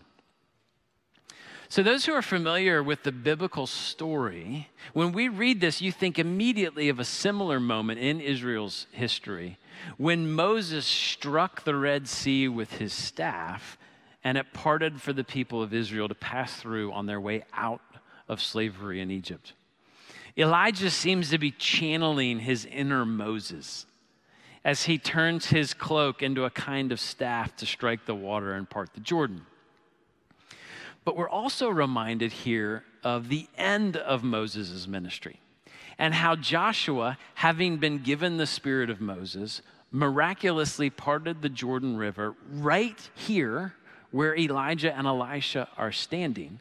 So, 1.70 1.84
those 1.84 2.06
who 2.06 2.14
are 2.14 2.22
familiar 2.22 2.82
with 2.82 3.04
the 3.04 3.12
biblical 3.12 3.68
story, 3.68 4.70
when 4.94 5.12
we 5.12 5.28
read 5.28 5.60
this, 5.60 5.82
you 5.82 5.92
think 5.92 6.18
immediately 6.18 6.88
of 6.88 7.00
a 7.00 7.04
similar 7.04 7.60
moment 7.60 8.00
in 8.00 8.22
Israel's 8.22 8.88
history 8.92 9.58
when 9.98 10.32
Moses 10.32 10.86
struck 10.86 11.64
the 11.64 11.76
Red 11.76 12.08
Sea 12.08 12.48
with 12.48 12.74
his 12.74 12.94
staff 12.94 13.78
and 14.24 14.38
it 14.38 14.54
parted 14.54 15.02
for 15.02 15.14
the 15.14 15.24
people 15.24 15.62
of 15.62 15.74
Israel 15.74 16.08
to 16.08 16.16
pass 16.16 16.56
through 16.56 16.92
on 16.94 17.06
their 17.06 17.20
way 17.20 17.44
out 17.54 17.82
of 18.28 18.42
slavery 18.42 19.02
in 19.02 19.12
Egypt. 19.12 19.54
Elijah 20.38 20.90
seems 20.90 21.30
to 21.32 21.38
be 21.38 21.52
channeling 21.52 22.40
his 22.40 22.66
inner 22.66 23.06
Moses 23.06 23.86
as 24.64 24.84
he 24.84 24.98
turns 24.98 25.48
his 25.48 25.74
cloak 25.74 26.22
into 26.22 26.46
a 26.46 26.50
kind 26.50 26.92
of 26.92 27.00
staff 27.00 27.56
to 27.58 27.66
strike 27.66 28.06
the 28.06 28.16
water 28.16 28.54
and 28.54 28.70
part 28.70 28.94
the 28.94 29.00
Jordan. 29.00 29.46
But 31.08 31.16
we're 31.16 31.30
also 31.30 31.70
reminded 31.70 32.34
here 32.34 32.84
of 33.02 33.30
the 33.30 33.48
end 33.58 33.96
of 33.96 34.26
Moses' 34.26 34.90
ministry 34.90 35.40
and 35.98 36.14
how 36.14 36.36
Joshua, 36.36 37.18
having 37.36 37.78
been 37.78 38.00
given 38.00 38.36
the 38.36 38.46
spirit 38.46 38.90
of 38.90 39.00
Moses, 39.00 39.62
miraculously 39.90 40.90
parted 40.90 41.42
the 41.42 41.48
Jordan 41.48 41.96
River 41.96 42.36
right 42.52 43.10
here 43.16 43.74
where 44.12 44.36
Elijah 44.36 44.94
and 44.94 45.08
Elisha 45.08 45.70
are 45.78 45.94
standing, 45.94 46.60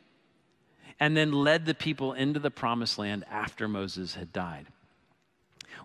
and 1.00 1.16
then 1.16 1.32
led 1.32 1.66
the 1.66 1.74
people 1.74 2.12
into 2.12 2.38
the 2.38 2.52
promised 2.52 3.00
land 3.00 3.24
after 3.28 3.66
Moses 3.66 4.14
had 4.14 4.32
died. 4.32 4.66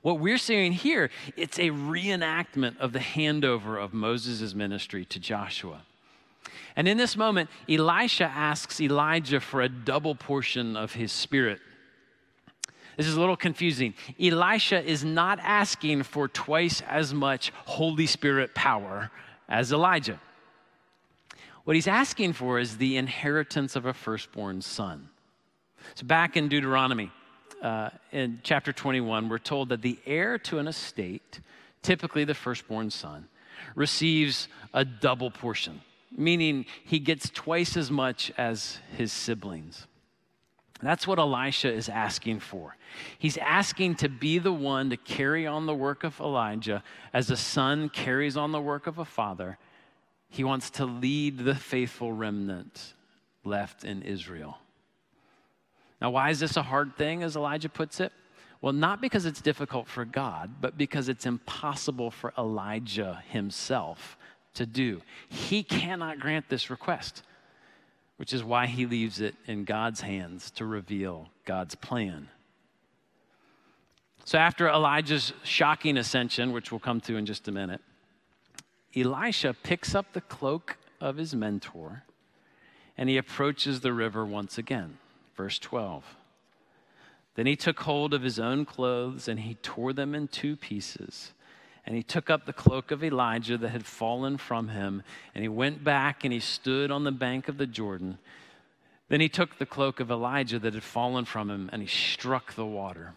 What 0.04 0.20
we're 0.20 0.38
seeing 0.38 0.74
here, 0.74 1.10
it's 1.36 1.58
a 1.58 1.72
reenactment 1.72 2.78
of 2.78 2.94
the 2.94 3.00
handover 3.00 3.84
of 3.84 3.92
Moses' 3.92 4.54
ministry 4.54 5.04
to 5.06 5.20
Joshua. 5.20 5.82
And 6.76 6.88
in 6.88 6.98
this 6.98 7.18
moment, 7.18 7.50
Elisha 7.70 8.26
asks 8.26 8.80
Elijah 8.80 9.40
for 9.40 9.62
a 9.62 9.70
double 9.70 10.16
portion 10.16 10.78
of 10.78 10.94
his 10.94 11.12
spirit. 11.12 11.60
This 12.98 13.08
is 13.08 13.16
a 13.16 13.20
little 13.20 13.38
confusing. 13.38 13.94
Elisha 14.20 14.84
is 14.84 15.04
not 15.04 15.40
asking 15.42 16.04
for 16.04 16.28
twice 16.28 16.82
as 16.82 17.14
much 17.14 17.52
Holy 17.66 18.06
Spirit 18.06 18.54
power 18.54 19.12
as 19.50 19.72
Elijah. 19.72 20.20
What 21.64 21.76
he's 21.76 21.88
asking 21.88 22.34
for 22.34 22.60
is 22.60 22.78
the 22.78 22.98
inheritance 22.98 23.76
of 23.76 23.86
a 23.86 23.94
firstborn 23.94 24.62
son. 24.62 25.10
So, 25.96 26.06
back 26.06 26.38
in 26.38 26.48
Deuteronomy, 26.48 27.12
uh, 27.62 27.90
in 28.12 28.40
chapter 28.44 28.74
21, 28.74 29.30
we're 29.30 29.38
told 29.38 29.70
that 29.70 29.82
the 29.82 30.00
heir 30.06 30.38
to 30.40 30.58
an 30.60 30.68
estate, 30.68 31.40
typically 31.82 32.24
the 32.24 32.34
firstborn 32.34 32.90
son, 32.90 33.28
receives 33.76 34.48
a 34.74 34.84
double 34.84 35.30
portion, 35.30 35.82
meaning 36.16 36.66
he 36.84 37.00
gets 37.00 37.30
twice 37.30 37.78
as 37.78 37.90
much 37.90 38.32
as 38.38 38.80
his 38.98 39.12
siblings. 39.12 39.88
That's 40.82 41.06
what 41.06 41.20
Elisha 41.20 41.72
is 41.72 41.90
asking 41.90 42.40
for. 42.40 42.76
He's 43.20 43.38
asking 43.38 43.96
to 43.96 44.10
be 44.10 44.40
the 44.40 44.52
one 44.52 44.90
to 44.90 44.98
carry 44.98 45.46
on 45.46 45.68
the 45.68 45.76
work 45.76 46.04
of 46.04 46.20
Elijah 46.20 46.84
as 47.14 47.30
a 47.30 47.38
son 47.38 47.90
carries 47.90 48.36
on 48.36 48.52
the 48.52 48.62
work 48.62 48.88
of 48.88 48.98
a 48.98 49.06
father 49.06 49.58
he 50.32 50.46
wants 50.46 50.70
to 50.72 50.86
lead 50.86 51.40
the 51.40 51.54
faithful 51.54 52.14
remnant 52.14 52.94
left 53.44 53.84
in 53.84 54.02
Israel. 54.02 54.58
Now, 56.00 56.12
why 56.12 56.30
is 56.30 56.40
this 56.40 56.56
a 56.56 56.64
hard 56.64 56.96
thing, 56.96 57.22
as 57.22 57.36
Elijah 57.36 57.68
puts 57.68 58.00
it? 58.00 58.14
Well, 58.62 58.72
not 58.72 59.02
because 59.02 59.26
it's 59.26 59.42
difficult 59.42 59.90
for 59.90 60.06
God, 60.06 60.56
but 60.62 60.78
because 60.78 61.10
it's 61.10 61.26
impossible 61.26 62.12
for 62.12 62.34
Elijah 62.38 63.22
himself 63.28 64.18
to 64.56 64.66
do. 64.66 65.02
He 65.30 65.64
cannot 65.64 66.20
grant 66.20 66.50
this 66.50 66.70
request, 66.70 67.24
which 68.18 68.34
is 68.34 68.44
why 68.44 68.68
he 68.68 68.86
leaves 68.86 69.22
it 69.22 69.36
in 69.48 69.64
God's 69.64 70.02
hands 70.02 70.52
to 70.52 70.66
reveal 70.66 71.30
God's 71.46 71.76
plan. 71.76 72.30
So, 74.24 74.38
after 74.38 74.68
Elijah's 74.68 75.34
shocking 75.44 75.98
ascension, 75.98 76.52
which 76.52 76.72
we'll 76.72 76.80
come 76.80 77.02
to 77.02 77.18
in 77.18 77.26
just 77.26 77.48
a 77.48 77.52
minute, 77.52 77.82
Elisha 78.96 79.56
picks 79.64 79.96
up 79.96 80.14
the 80.14 80.22
cloak 80.22 80.78
of 81.00 81.18
his 81.18 81.34
mentor 81.34 82.04
and 82.98 83.10
he 83.10 83.18
approaches 83.18 83.82
the 83.82 83.94
river 83.94 84.26
once 84.26 84.58
again. 84.58 84.98
Verse 85.36 85.58
12. 85.58 86.04
Then 87.36 87.48
he 87.48 87.56
took 87.56 87.80
hold 87.80 88.14
of 88.14 88.22
his 88.22 88.40
own 88.40 88.66
clothes 88.66 89.28
and 89.28 89.40
he 89.40 89.56
tore 89.56 89.94
them 89.94 90.14
in 90.14 90.28
two 90.28 90.56
pieces. 90.56 91.34
And 91.86 91.96
he 91.96 92.04
took 92.04 92.30
up 92.30 92.46
the 92.46 92.54
cloak 92.54 92.92
of 92.92 93.04
Elijah 93.04 93.58
that 93.58 93.70
had 93.70 93.86
fallen 93.86 94.38
from 94.38 94.70
him, 94.70 95.04
and 95.34 95.42
he 95.44 95.50
went 95.50 95.84
back 95.84 96.24
and 96.24 96.32
he 96.32 96.40
stood 96.40 96.92
on 96.92 97.04
the 97.04 97.12
bank 97.12 97.48
of 97.48 97.58
the 97.58 97.66
Jordan. 97.66 98.20
Then 99.10 99.20
he 99.20 99.30
took 99.30 99.58
the 99.58 99.66
cloak 99.66 100.00
of 100.00 100.12
Elijah 100.12 100.60
that 100.60 100.74
had 100.74 100.84
fallen 100.84 101.26
from 101.26 101.50
him, 101.50 101.70
and 101.74 101.82
he 101.82 101.88
struck 101.88 102.54
the 102.54 102.66
water, 102.66 103.14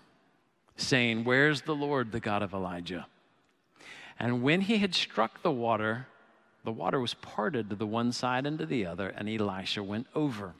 saying, 0.76 1.24
Where's 1.24 1.62
the 1.62 1.74
Lord, 1.74 2.10
the 2.10 2.20
God 2.20 2.42
of 2.42 2.52
Elijah? 2.52 3.06
And 4.18 4.42
when 4.42 4.62
he 4.62 4.78
had 4.78 4.94
struck 4.94 5.42
the 5.42 5.50
water, 5.50 6.06
the 6.64 6.72
water 6.72 6.98
was 6.98 7.14
parted 7.14 7.68
to 7.70 7.76
the 7.76 7.86
one 7.86 8.12
side 8.12 8.46
and 8.46 8.58
to 8.58 8.66
the 8.66 8.86
other, 8.86 9.08
and 9.08 9.28
Elisha 9.28 9.82
went 9.82 10.06
over. 10.14 10.54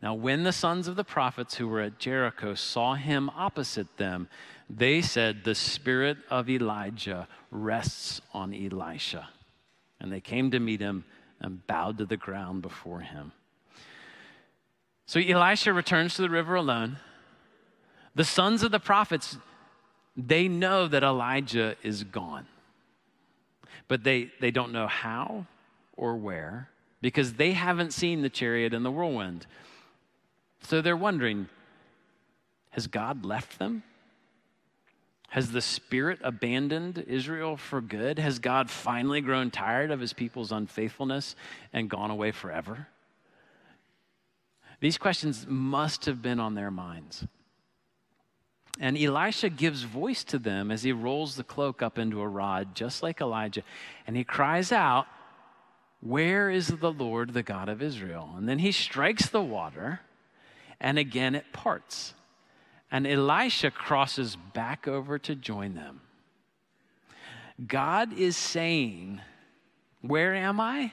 Now, 0.00 0.14
when 0.14 0.44
the 0.44 0.52
sons 0.52 0.86
of 0.86 0.96
the 0.96 1.04
prophets 1.04 1.56
who 1.56 1.66
were 1.66 1.80
at 1.80 1.98
Jericho 1.98 2.54
saw 2.54 2.94
him 2.94 3.30
opposite 3.30 3.96
them, 3.96 4.28
they 4.70 5.00
said, 5.00 5.44
The 5.44 5.54
spirit 5.54 6.18
of 6.30 6.48
Elijah 6.48 7.28
rests 7.50 8.20
on 8.32 8.54
Elisha. 8.54 9.28
And 10.00 10.12
they 10.12 10.20
came 10.20 10.50
to 10.50 10.60
meet 10.60 10.80
him 10.80 11.04
and 11.40 11.66
bowed 11.66 11.98
to 11.98 12.06
the 12.06 12.16
ground 12.16 12.62
before 12.62 13.00
him. 13.00 13.32
So 15.06 15.20
Elisha 15.20 15.72
returns 15.72 16.14
to 16.16 16.22
the 16.22 16.30
river 16.30 16.54
alone. 16.54 16.98
The 18.14 18.24
sons 18.24 18.62
of 18.62 18.70
the 18.70 18.80
prophets 18.80 19.38
they 20.16 20.48
know 20.48 20.88
that 20.88 21.04
Elijah 21.04 21.76
is 21.84 22.02
gone, 22.02 22.46
but 23.86 24.02
they, 24.02 24.32
they 24.40 24.50
don't 24.50 24.72
know 24.72 24.88
how 24.88 25.46
or 25.96 26.16
where 26.16 26.68
because 27.00 27.34
they 27.34 27.52
haven't 27.52 27.92
seen 27.92 28.22
the 28.22 28.28
chariot 28.28 28.74
and 28.74 28.84
the 28.84 28.90
whirlwind. 28.90 29.46
So 30.62 30.82
they're 30.82 30.96
wondering 30.96 31.48
has 32.70 32.86
God 32.86 33.24
left 33.24 33.58
them? 33.58 33.82
Has 35.28 35.52
the 35.52 35.60
Spirit 35.60 36.20
abandoned 36.22 37.04
Israel 37.06 37.56
for 37.56 37.82
good? 37.82 38.18
Has 38.18 38.38
God 38.38 38.70
finally 38.70 39.20
grown 39.20 39.50
tired 39.50 39.90
of 39.90 40.00
his 40.00 40.14
people's 40.14 40.52
unfaithfulness 40.52 41.36
and 41.72 41.90
gone 41.90 42.10
away 42.10 42.32
forever? 42.32 42.88
These 44.80 44.96
questions 44.96 45.44
must 45.46 46.06
have 46.06 46.22
been 46.22 46.40
on 46.40 46.54
their 46.54 46.70
minds. 46.70 47.26
And 48.80 48.96
Elisha 48.96 49.50
gives 49.50 49.82
voice 49.82 50.22
to 50.24 50.38
them 50.38 50.70
as 50.70 50.84
he 50.84 50.92
rolls 50.92 51.34
the 51.34 51.44
cloak 51.44 51.82
up 51.82 51.98
into 51.98 52.20
a 52.20 52.28
rod, 52.28 52.74
just 52.74 53.02
like 53.02 53.20
Elijah. 53.20 53.64
And 54.06 54.16
he 54.16 54.24
cries 54.24 54.70
out, 54.70 55.06
Where 56.00 56.48
is 56.48 56.68
the 56.68 56.92
Lord, 56.92 57.34
the 57.34 57.42
God 57.42 57.68
of 57.68 57.82
Israel? 57.82 58.34
And 58.36 58.48
then 58.48 58.60
he 58.60 58.70
strikes 58.70 59.28
the 59.28 59.42
water, 59.42 60.00
and 60.80 60.96
again 60.96 61.34
it 61.34 61.52
parts. 61.52 62.14
And 62.90 63.06
Elisha 63.06 63.70
crosses 63.70 64.36
back 64.36 64.88
over 64.88 65.18
to 65.18 65.34
join 65.34 65.74
them. 65.74 66.00
God 67.66 68.12
is 68.12 68.36
saying, 68.36 69.20
Where 70.00 70.34
am 70.34 70.60
I? 70.60 70.92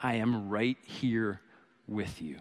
I 0.00 0.14
am 0.14 0.50
right 0.50 0.76
here 0.82 1.40
with 1.88 2.20
you. 2.20 2.38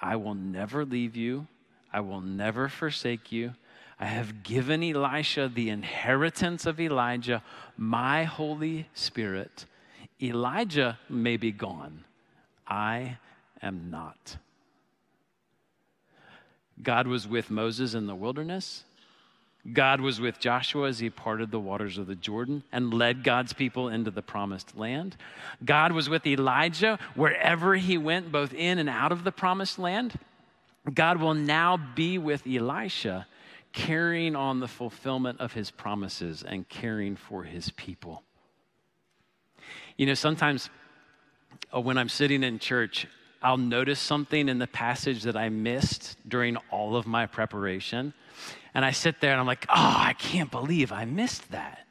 I 0.00 0.16
will 0.16 0.34
never 0.34 0.84
leave 0.84 1.16
you. 1.16 1.46
I 1.92 2.00
will 2.00 2.20
never 2.20 2.68
forsake 2.68 3.30
you. 3.30 3.54
I 4.00 4.06
have 4.06 4.42
given 4.42 4.82
Elisha 4.82 5.50
the 5.54 5.70
inheritance 5.70 6.66
of 6.66 6.80
Elijah, 6.80 7.42
my 7.76 8.24
Holy 8.24 8.88
Spirit. 8.94 9.66
Elijah 10.20 10.98
may 11.08 11.36
be 11.36 11.52
gone. 11.52 12.04
I 12.66 13.18
am 13.60 13.90
not. 13.90 14.38
God 16.82 17.06
was 17.06 17.26
with 17.26 17.50
Moses 17.50 17.94
in 17.94 18.06
the 18.06 18.14
wilderness. 18.14 18.84
God 19.70 20.00
was 20.00 20.20
with 20.20 20.40
Joshua 20.40 20.88
as 20.88 20.98
he 20.98 21.08
parted 21.08 21.52
the 21.52 21.60
waters 21.60 21.96
of 21.96 22.08
the 22.08 22.16
Jordan 22.16 22.64
and 22.72 22.92
led 22.92 23.22
God's 23.22 23.52
people 23.52 23.88
into 23.88 24.10
the 24.10 24.22
promised 24.22 24.76
land. 24.76 25.16
God 25.64 25.92
was 25.92 26.08
with 26.08 26.26
Elijah 26.26 26.98
wherever 27.14 27.76
he 27.76 27.96
went, 27.96 28.32
both 28.32 28.52
in 28.52 28.78
and 28.78 28.88
out 28.88 29.12
of 29.12 29.22
the 29.22 29.30
promised 29.30 29.78
land. 29.78 30.18
God 30.92 31.18
will 31.18 31.34
now 31.34 31.76
be 31.76 32.18
with 32.18 32.44
Elisha 32.44 33.26
carrying 33.72 34.34
on 34.34 34.58
the 34.58 34.68
fulfillment 34.68 35.40
of 35.40 35.52
his 35.52 35.70
promises 35.70 36.42
and 36.42 36.68
caring 36.68 37.14
for 37.14 37.44
his 37.44 37.70
people. 37.70 38.24
You 39.96 40.06
know, 40.06 40.14
sometimes 40.14 40.70
uh, 41.74 41.80
when 41.80 41.98
I'm 41.98 42.08
sitting 42.08 42.42
in 42.42 42.58
church, 42.58 43.06
I'll 43.42 43.56
notice 43.56 44.00
something 44.00 44.48
in 44.48 44.58
the 44.58 44.66
passage 44.66 45.22
that 45.24 45.36
I 45.36 45.48
missed 45.48 46.16
during 46.28 46.56
all 46.70 46.96
of 46.96 47.06
my 47.06 47.26
preparation. 47.26 48.14
And 48.74 48.84
I 48.84 48.92
sit 48.92 49.20
there 49.20 49.32
and 49.32 49.40
I'm 49.40 49.46
like, 49.46 49.66
oh, 49.68 49.94
I 49.98 50.14
can't 50.14 50.50
believe 50.50 50.92
I 50.92 51.04
missed 51.04 51.50
that. 51.50 51.86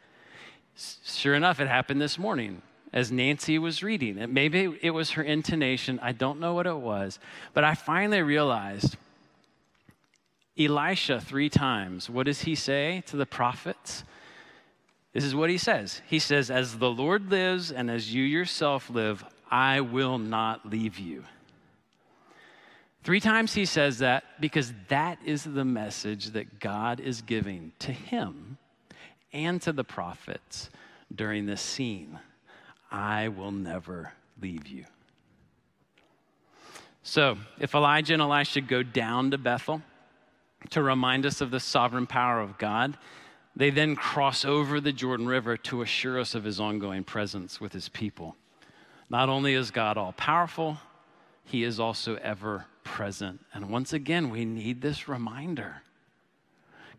Sure 1.03 1.35
enough, 1.35 1.59
it 1.59 1.67
happened 1.67 2.01
this 2.01 2.17
morning 2.17 2.61
as 2.93 3.11
Nancy 3.11 3.59
was 3.59 3.83
reading. 3.83 4.17
And 4.17 4.33
maybe 4.33 4.77
it 4.81 4.91
was 4.91 5.11
her 5.11 5.23
intonation. 5.23 5.99
I 6.01 6.11
don't 6.11 6.39
know 6.39 6.53
what 6.53 6.67
it 6.67 6.77
was. 6.77 7.19
But 7.53 7.63
I 7.63 7.75
finally 7.75 8.21
realized 8.21 8.97
Elisha 10.57 11.19
three 11.19 11.49
times. 11.49 12.09
What 12.09 12.25
does 12.25 12.41
he 12.41 12.55
say 12.55 13.03
to 13.07 13.17
the 13.17 13.25
prophets? 13.25 14.03
This 15.13 15.23
is 15.23 15.35
what 15.35 15.49
he 15.49 15.57
says. 15.57 16.01
He 16.07 16.19
says, 16.19 16.49
As 16.49 16.77
the 16.77 16.89
Lord 16.89 17.29
lives 17.29 17.71
and 17.71 17.91
as 17.91 18.13
you 18.13 18.23
yourself 18.23 18.89
live, 18.89 19.25
I 19.49 19.81
will 19.81 20.17
not 20.17 20.69
leave 20.69 20.97
you. 20.97 21.25
Three 23.03 23.19
times 23.19 23.53
he 23.53 23.65
says 23.65 23.99
that 23.99 24.23
because 24.39 24.73
that 24.89 25.17
is 25.25 25.43
the 25.43 25.65
message 25.65 26.27
that 26.27 26.59
God 26.59 26.99
is 26.99 27.21
giving 27.21 27.71
to 27.79 27.91
him 27.91 28.57
and 29.33 29.61
to 29.63 29.71
the 29.71 29.83
prophets 29.83 30.69
during 31.13 31.45
this 31.45 31.61
scene 31.61 32.19
I 32.91 33.29
will 33.29 33.51
never 33.51 34.11
leave 34.41 34.67
you. 34.67 34.85
So, 37.03 37.37
if 37.59 37.73
Elijah 37.73 38.13
and 38.13 38.21
Elisha 38.21 38.61
go 38.61 38.83
down 38.83 39.31
to 39.31 39.37
Bethel 39.37 39.81
to 40.71 40.83
remind 40.83 41.25
us 41.25 41.41
of 41.41 41.49
the 41.49 41.59
sovereign 41.59 42.05
power 42.05 42.39
of 42.39 42.57
God, 42.57 42.97
they 43.55 43.69
then 43.69 43.95
cross 43.95 44.45
over 44.45 44.79
the 44.79 44.91
Jordan 44.91 45.27
River 45.27 45.57
to 45.57 45.81
assure 45.81 46.19
us 46.19 46.35
of 46.35 46.43
his 46.43 46.59
ongoing 46.59 47.03
presence 47.03 47.59
with 47.59 47.73
his 47.73 47.89
people. 47.89 48.35
Not 49.09 49.29
only 49.29 49.55
is 49.55 49.71
God 49.71 49.97
all 49.97 50.13
powerful, 50.13 50.77
he 51.43 51.63
is 51.63 51.79
also 51.79 52.15
ever 52.17 52.65
present. 52.83 53.39
And 53.53 53.69
once 53.69 53.93
again, 53.93 54.29
we 54.29 54.45
need 54.45 54.81
this 54.81 55.07
reminder 55.07 55.81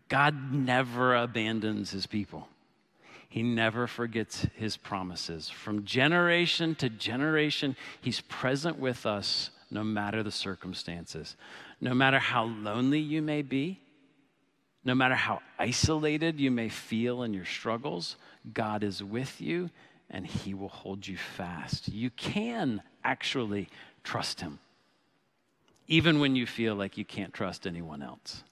God 0.09 0.53
never 0.53 1.15
abandons 1.15 1.91
his 1.91 2.05
people. 2.05 2.47
He 3.29 3.41
never 3.41 3.87
forgets 3.87 4.45
his 4.55 4.77
promises. 4.77 5.49
From 5.49 5.85
generation 5.85 6.75
to 6.75 6.89
generation, 6.89 7.75
he's 7.99 8.21
present 8.21 8.77
with 8.77 9.07
us 9.07 9.49
no 9.71 9.83
matter 9.83 10.21
the 10.21 10.31
circumstances. 10.31 11.35
No 11.81 11.95
matter 11.95 12.19
how 12.19 12.45
lonely 12.45 12.99
you 12.99 13.23
may 13.23 13.41
be, 13.41 13.79
no 14.85 14.93
matter 14.93 15.15
how 15.15 15.41
isolated 15.57 16.39
you 16.39 16.51
may 16.51 16.69
feel 16.69 17.23
in 17.23 17.33
your 17.33 17.45
struggles, 17.45 18.17
God 18.53 18.83
is 18.83 19.03
with 19.03 19.41
you 19.41 19.69
and 20.09 20.27
he 20.27 20.53
will 20.53 20.69
hold 20.69 21.07
you 21.07 21.17
fast. 21.17 21.87
You 21.87 22.11
can 22.11 22.81
actually 23.03 23.67
trust 24.03 24.41
him, 24.41 24.59
even 25.87 26.19
when 26.19 26.35
you 26.35 26.45
feel 26.45 26.75
like 26.75 26.97
you 26.97 27.05
can't 27.05 27.33
trust 27.33 27.67
anyone 27.67 28.01
else. 28.01 28.43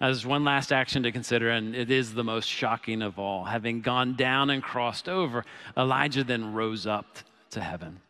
As 0.00 0.24
one 0.24 0.44
last 0.44 0.72
action 0.72 1.02
to 1.02 1.10
consider, 1.10 1.50
and 1.50 1.74
it 1.74 1.90
is 1.90 2.14
the 2.14 2.22
most 2.22 2.46
shocking 2.46 3.02
of 3.02 3.18
all. 3.18 3.44
Having 3.44 3.80
gone 3.80 4.14
down 4.14 4.50
and 4.50 4.62
crossed 4.62 5.08
over, 5.08 5.44
Elijah 5.76 6.22
then 6.22 6.52
rose 6.52 6.86
up 6.86 7.18
to 7.50 7.60
heaven. 7.60 8.00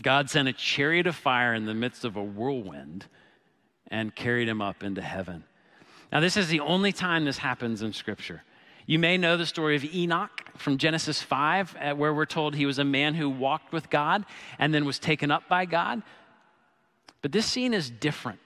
God 0.00 0.30
sent 0.30 0.46
a 0.46 0.52
chariot 0.52 1.08
of 1.08 1.16
fire 1.16 1.54
in 1.54 1.64
the 1.64 1.74
midst 1.74 2.04
of 2.04 2.16
a 2.16 2.22
whirlwind 2.22 3.06
and 3.88 4.14
carried 4.14 4.48
him 4.48 4.62
up 4.62 4.84
into 4.84 5.02
heaven. 5.02 5.44
Now, 6.12 6.20
this 6.20 6.36
is 6.36 6.48
the 6.48 6.60
only 6.60 6.92
time 6.92 7.24
this 7.24 7.38
happens 7.38 7.82
in 7.82 7.92
Scripture. 7.92 8.44
You 8.86 8.98
may 8.98 9.18
know 9.18 9.36
the 9.36 9.44
story 9.44 9.76
of 9.76 9.84
Enoch 9.84 10.50
from 10.56 10.78
Genesis 10.78 11.20
5, 11.20 11.76
uh, 11.76 11.94
where 11.94 12.14
we're 12.14 12.24
told 12.26 12.54
he 12.54 12.64
was 12.64 12.78
a 12.78 12.84
man 12.84 13.14
who 13.14 13.28
walked 13.28 13.72
with 13.72 13.90
God 13.90 14.24
and 14.58 14.72
then 14.72 14.84
was 14.84 14.98
taken 14.98 15.30
up 15.30 15.48
by 15.48 15.66
God. 15.66 16.02
But 17.22 17.32
this 17.32 17.46
scene 17.46 17.74
is 17.74 17.90
different. 17.90 18.38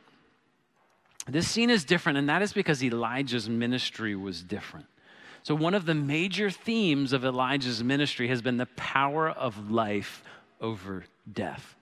This 1.28 1.48
scene 1.48 1.70
is 1.70 1.84
different, 1.84 2.18
and 2.18 2.28
that 2.28 2.42
is 2.42 2.52
because 2.52 2.82
Elijah's 2.82 3.48
ministry 3.48 4.16
was 4.16 4.42
different. 4.42 4.86
So, 5.44 5.54
one 5.54 5.74
of 5.74 5.86
the 5.86 5.94
major 5.94 6.50
themes 6.50 7.12
of 7.12 7.24
Elijah's 7.24 7.82
ministry 7.82 8.28
has 8.28 8.42
been 8.42 8.56
the 8.56 8.66
power 8.76 9.28
of 9.28 9.70
life 9.70 10.22
over 10.60 11.04
death. 11.32 11.76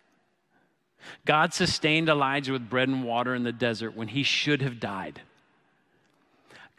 God 1.24 1.54
sustained 1.54 2.08
Elijah 2.08 2.52
with 2.52 2.68
bread 2.68 2.88
and 2.88 3.04
water 3.04 3.34
in 3.34 3.42
the 3.42 3.52
desert 3.52 3.96
when 3.96 4.08
he 4.08 4.22
should 4.22 4.62
have 4.62 4.80
died. 4.80 5.20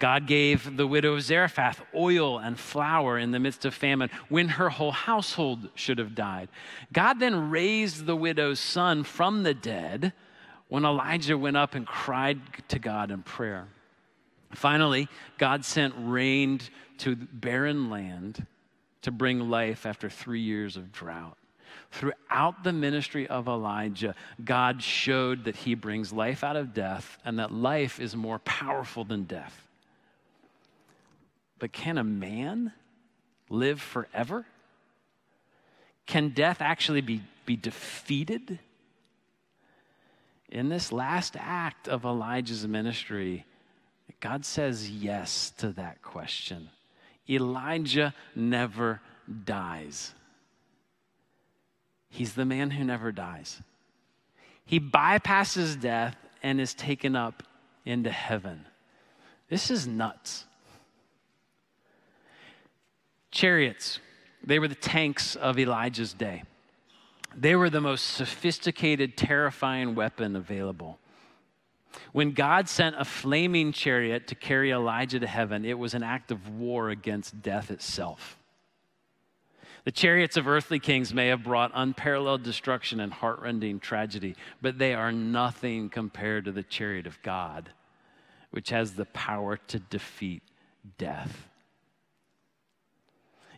God 0.01 0.25
gave 0.25 0.77
the 0.77 0.87
widow 0.87 1.13
of 1.13 1.21
Zarephath 1.21 1.79
oil 1.93 2.39
and 2.39 2.57
flour 2.57 3.19
in 3.19 3.29
the 3.29 3.39
midst 3.39 3.65
of 3.65 3.75
famine 3.75 4.09
when 4.29 4.49
her 4.49 4.69
whole 4.69 4.91
household 4.91 5.69
should 5.75 5.99
have 5.99 6.15
died. 6.15 6.49
God 6.91 7.19
then 7.19 7.51
raised 7.51 8.07
the 8.07 8.15
widow's 8.15 8.59
son 8.59 9.03
from 9.03 9.43
the 9.43 9.53
dead 9.53 10.11
when 10.69 10.85
Elijah 10.85 11.37
went 11.37 11.55
up 11.55 11.75
and 11.75 11.85
cried 11.85 12.41
to 12.69 12.79
God 12.79 13.11
in 13.11 13.21
prayer. 13.21 13.67
Finally, 14.55 15.07
God 15.37 15.63
sent 15.63 15.93
rain 15.95 16.61
to 16.97 17.15
barren 17.15 17.91
land 17.91 18.47
to 19.03 19.11
bring 19.11 19.51
life 19.51 19.85
after 19.85 20.09
three 20.09 20.41
years 20.41 20.77
of 20.77 20.91
drought. 20.91 21.37
Throughout 21.91 22.63
the 22.63 22.73
ministry 22.73 23.27
of 23.27 23.47
Elijah, 23.47 24.15
God 24.43 24.81
showed 24.81 25.43
that 25.43 25.57
he 25.57 25.75
brings 25.75 26.11
life 26.11 26.43
out 26.43 26.55
of 26.55 26.73
death 26.73 27.19
and 27.23 27.37
that 27.37 27.51
life 27.51 27.99
is 27.99 28.15
more 28.15 28.39
powerful 28.39 29.03
than 29.03 29.25
death. 29.25 29.67
But 31.61 31.71
can 31.71 31.97
a 31.97 32.03
man 32.03 32.73
live 33.49 33.79
forever? 33.79 34.45
Can 36.05 36.29
death 36.29 36.61
actually 36.61 36.99
be, 36.99 37.21
be 37.45 37.55
defeated? 37.55 38.59
in 40.51 40.67
this 40.67 40.91
last 40.91 41.35
act 41.39 41.87
of 41.87 42.03
Elijah's 42.03 42.67
ministry, 42.67 43.45
God 44.19 44.45
says 44.45 44.89
yes 44.89 45.51
to 45.57 45.69
that 45.69 46.01
question. 46.01 46.69
Elijah 47.29 48.13
never 48.35 48.99
dies. 49.45 50.13
He's 52.09 52.33
the 52.33 52.45
man 52.45 52.71
who 52.71 52.83
never 52.83 53.13
dies. 53.13 53.61
He 54.65 54.79
bypasses 54.79 55.79
death 55.79 56.17
and 56.43 56.59
is 56.59 56.73
taken 56.73 57.15
up 57.15 57.43
into 57.85 58.11
heaven. 58.11 58.65
This 59.49 59.71
is 59.71 59.87
nuts. 59.87 60.45
Chariots, 63.31 63.99
they 64.43 64.59
were 64.59 64.67
the 64.67 64.75
tanks 64.75 65.35
of 65.35 65.57
Elijah's 65.57 66.13
day. 66.13 66.43
They 67.35 67.55
were 67.55 67.69
the 67.69 67.81
most 67.81 68.03
sophisticated, 68.07 69.15
terrifying 69.15 69.95
weapon 69.95 70.35
available. 70.35 70.99
When 72.11 72.31
God 72.31 72.67
sent 72.67 72.95
a 72.97 73.05
flaming 73.05 73.71
chariot 73.71 74.27
to 74.27 74.35
carry 74.35 74.71
Elijah 74.71 75.19
to 75.19 75.27
heaven, 75.27 75.65
it 75.65 75.79
was 75.79 75.93
an 75.93 76.03
act 76.03 76.31
of 76.31 76.49
war 76.49 76.89
against 76.89 77.41
death 77.41 77.71
itself. 77.71 78.37
The 79.83 79.91
chariots 79.91 80.37
of 80.37 80.47
earthly 80.47 80.79
kings 80.79 81.13
may 81.13 81.27
have 81.27 81.43
brought 81.43 81.71
unparalleled 81.73 82.43
destruction 82.43 82.99
and 82.99 83.11
heartrending 83.11 83.79
tragedy, 83.79 84.35
but 84.61 84.77
they 84.77 84.93
are 84.93 85.11
nothing 85.11 85.89
compared 85.89 86.45
to 86.45 86.51
the 86.51 86.63
chariot 86.63 87.07
of 87.07 87.21
God, 87.23 87.71
which 88.51 88.69
has 88.69 88.93
the 88.93 89.05
power 89.05 89.57
to 89.67 89.79
defeat 89.79 90.43
death. 90.97 91.47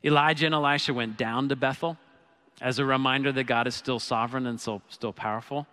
Elijah 0.04 0.46
and 0.46 0.56
Elisha 0.56 0.94
went 0.94 1.18
down 1.18 1.50
to 1.50 1.56
Bethel 1.56 1.98
as 2.62 2.80
a 2.80 2.86
reminder 2.86 3.32
that 3.32 3.46
God 3.46 3.68
is 3.68 3.76
still 3.76 4.00
sovereign 4.00 4.46
and 4.46 4.60
still, 4.60 5.14
powerful. 5.14 5.68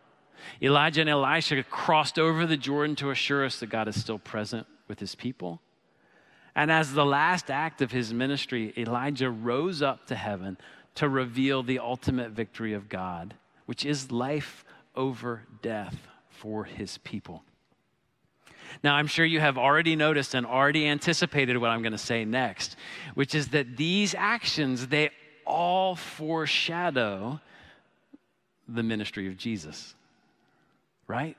Elijah 0.62 1.03
and 1.03 1.11
Elisha 1.11 1.62
crossed 1.64 2.19
over 2.19 2.47
the 2.47 2.57
Jordan 2.57 2.97
to 2.97 3.11
assure 3.11 3.45
us 3.45 3.61
that 3.61 3.69
God 3.69 3.88
is 3.88 4.01
still 4.01 4.19
present 4.19 4.66
with 4.88 4.99
his 4.99 5.14
people. 5.14 5.61
And 6.55 6.71
as 6.71 6.95
the 6.95 7.05
last 7.05 7.51
act 7.51 7.83
of 7.83 7.93
his 7.93 8.12
ministry, 8.12 8.73
Elijah 8.77 9.31
rose 9.31 9.83
up 9.83 10.07
to 10.07 10.14
heaven 10.14 10.57
to 10.97 11.09
reveal 11.09 11.62
the 11.62 11.79
ultimate 11.79 12.31
victory 12.31 12.73
of 12.73 12.88
God, 12.88 13.35
which 13.66 13.85
is 13.85 14.11
life 14.11 14.64
over 14.97 15.43
death 15.62 16.09
for 16.29 16.64
his 16.64 16.99
people. 16.99 17.45
Now, 18.83 18.94
I'm 18.94 19.06
sure 19.06 19.24
you 19.24 19.40
have 19.40 19.59
already 19.59 19.96
noticed 19.96 20.35
and 20.35 20.46
already 20.46 20.87
anticipated 20.87 21.56
what 21.59 21.70
I'm 21.70 21.83
going 21.83 21.92
to 21.92 21.98
say 21.98 22.24
next, 22.24 22.76
which 23.14 23.35
is 23.35 23.48
that 23.48 23.76
these 23.76 24.14
actions, 24.14 24.87
they 24.88 25.11
all 25.46 25.96
foreshadow 25.96 27.40
the 28.68 28.83
ministry 28.83 29.26
of 29.26 29.37
Jesus, 29.37 29.94
right? 31.06 31.37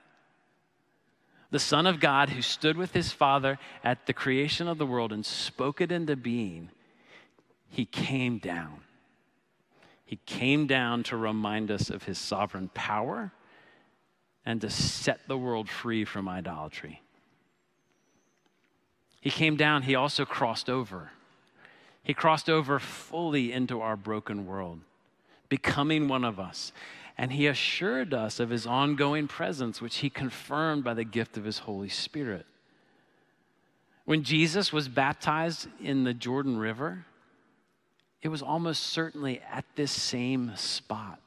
The 1.52 1.60
Son 1.60 1.88
of 1.88 2.00
God 2.00 2.30
who 2.30 2.42
stood 2.42 2.78
with 2.78 2.94
his 2.94 3.12
Father 3.12 3.58
at 3.84 4.06
the 4.06 4.14
creation 4.14 4.68
of 4.68 4.78
the 4.78 4.86
world 4.86 5.12
and 5.12 5.26
spoke 5.26 5.82
it 5.82 5.92
into 5.92 6.16
being, 6.16 6.70
he 7.70 7.86
came 7.86 8.38
down. 8.38 8.82
He 10.06 10.18
came 10.26 10.68
down 10.68 11.04
to 11.04 11.16
remind 11.16 11.72
us 11.72 11.90
of 11.90 12.04
his 12.04 12.18
sovereign 12.18 12.70
power 12.74 13.32
and 14.46 14.60
to 14.60 14.70
set 14.70 15.28
the 15.28 15.38
world 15.38 15.70
free 15.70 16.04
from 16.04 16.28
idolatry. 16.28 17.02
He 19.22 19.30
came 19.30 19.56
down, 19.56 19.84
he 19.84 19.96
also 19.96 20.26
crossed 20.26 20.70
over. 20.70 21.12
He 22.04 22.14
crossed 22.14 22.50
over 22.50 22.80
fully 22.80 23.54
into 23.54 23.80
our 23.80 23.96
broken 23.96 24.48
world, 24.48 24.80
becoming 25.48 26.08
one 26.08 26.26
of 26.26 26.40
us. 26.40 26.74
And 27.18 27.32
he 27.32 27.46
assured 27.46 28.14
us 28.14 28.40
of 28.40 28.50
his 28.50 28.66
ongoing 28.66 29.28
presence, 29.28 29.80
which 29.80 29.98
he 29.98 30.10
confirmed 30.10 30.84
by 30.84 30.96
the 30.96 31.04
gift 31.04 31.38
of 31.38 31.44
his 31.44 31.60
Holy 31.60 31.90
Spirit. 31.90 32.48
When 34.06 34.24
Jesus 34.24 34.74
was 34.74 34.88
baptized 34.88 35.68
in 35.80 36.04
the 36.04 36.16
Jordan 36.16 36.58
River, 36.58 37.06
it 38.24 38.30
was 38.30 38.42
almost 38.42 38.84
certainly 38.84 39.40
at 39.52 39.66
this 39.76 39.92
same 39.92 40.52
spot 40.56 41.20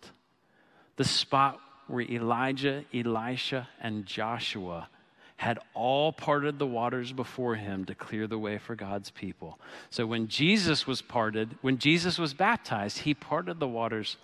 the 0.96 1.04
spot 1.04 1.60
where 1.86 2.02
Elijah, 2.02 2.84
Elisha, 2.94 3.68
and 3.80 4.06
Joshua 4.06 4.88
had 5.36 5.58
all 5.74 6.12
parted 6.12 6.58
the 6.58 6.66
waters 6.66 7.12
before 7.12 7.56
him 7.56 7.84
to 7.84 7.94
clear 7.94 8.26
the 8.26 8.38
way 8.38 8.56
for 8.58 8.74
God's 8.74 9.10
people. 9.10 9.58
So 9.90 10.06
when 10.06 10.28
Jesus 10.28 10.86
was 10.86 11.02
parted, 11.02 11.56
when 11.60 11.78
Jesus 11.78 12.18
was 12.18 12.34
baptized, 12.34 12.98
he 12.98 13.14
parted 13.14 13.58
the 13.58 13.68
waters 13.68 14.16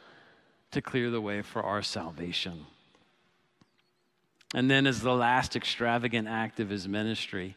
to 0.70 0.80
clear 0.80 1.10
the 1.10 1.20
way 1.20 1.42
for 1.42 1.62
our 1.62 1.82
salvation. 1.82 2.66
And 4.54 4.70
then, 4.70 4.86
as 4.86 5.00
the 5.00 5.14
last 5.14 5.54
extravagant 5.54 6.26
act 6.26 6.58
of 6.58 6.70
his 6.70 6.88
ministry, 6.88 7.56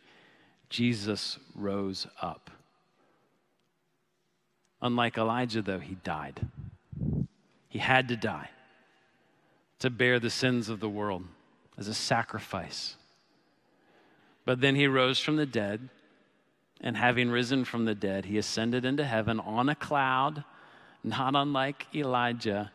Jesus 0.70 1.40
rose 1.56 2.08
up. 2.22 2.52
Unlike 4.82 5.18
Elijah, 5.18 5.62
though, 5.62 5.80
he 5.80 5.96
died. 6.04 6.42
He 7.70 7.80
had 7.80 8.08
to 8.10 8.16
die 8.16 8.50
to 9.80 9.90
bear 9.90 10.20
the 10.20 10.30
sins 10.30 10.70
of 10.70 10.80
the 10.80 10.90
world 10.90 11.24
as 11.78 11.88
a 11.88 11.94
sacrifice. 11.94 12.96
But 14.46 14.62
then 14.62 14.76
he 14.76 14.88
rose 14.88 15.20
from 15.20 15.38
the 15.38 15.46
dead, 15.46 15.90
and 16.82 16.98
having 16.98 17.30
risen 17.30 17.64
from 17.64 17.86
the 17.86 17.96
dead, 17.96 18.26
he 18.26 18.38
ascended 18.38 18.84
into 18.84 19.06
heaven 19.06 19.40
on 19.40 19.70
a 19.70 19.76
cloud, 19.76 20.44
not 21.04 21.36
unlike 21.36 21.88
Elijah, 21.96 22.72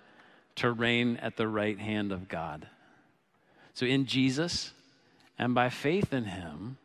to 0.57 0.73
reign 0.73 1.17
at 1.19 1.37
the 1.37 1.47
right 1.47 1.79
hand 1.79 2.11
of 2.11 2.29
God. 2.29 2.69
So, 3.75 3.87
in 3.87 4.07
Jesus 4.07 4.73
and 5.39 5.55
by 5.55 5.69
faith 5.69 6.13
in 6.13 6.25
him, 6.25 6.79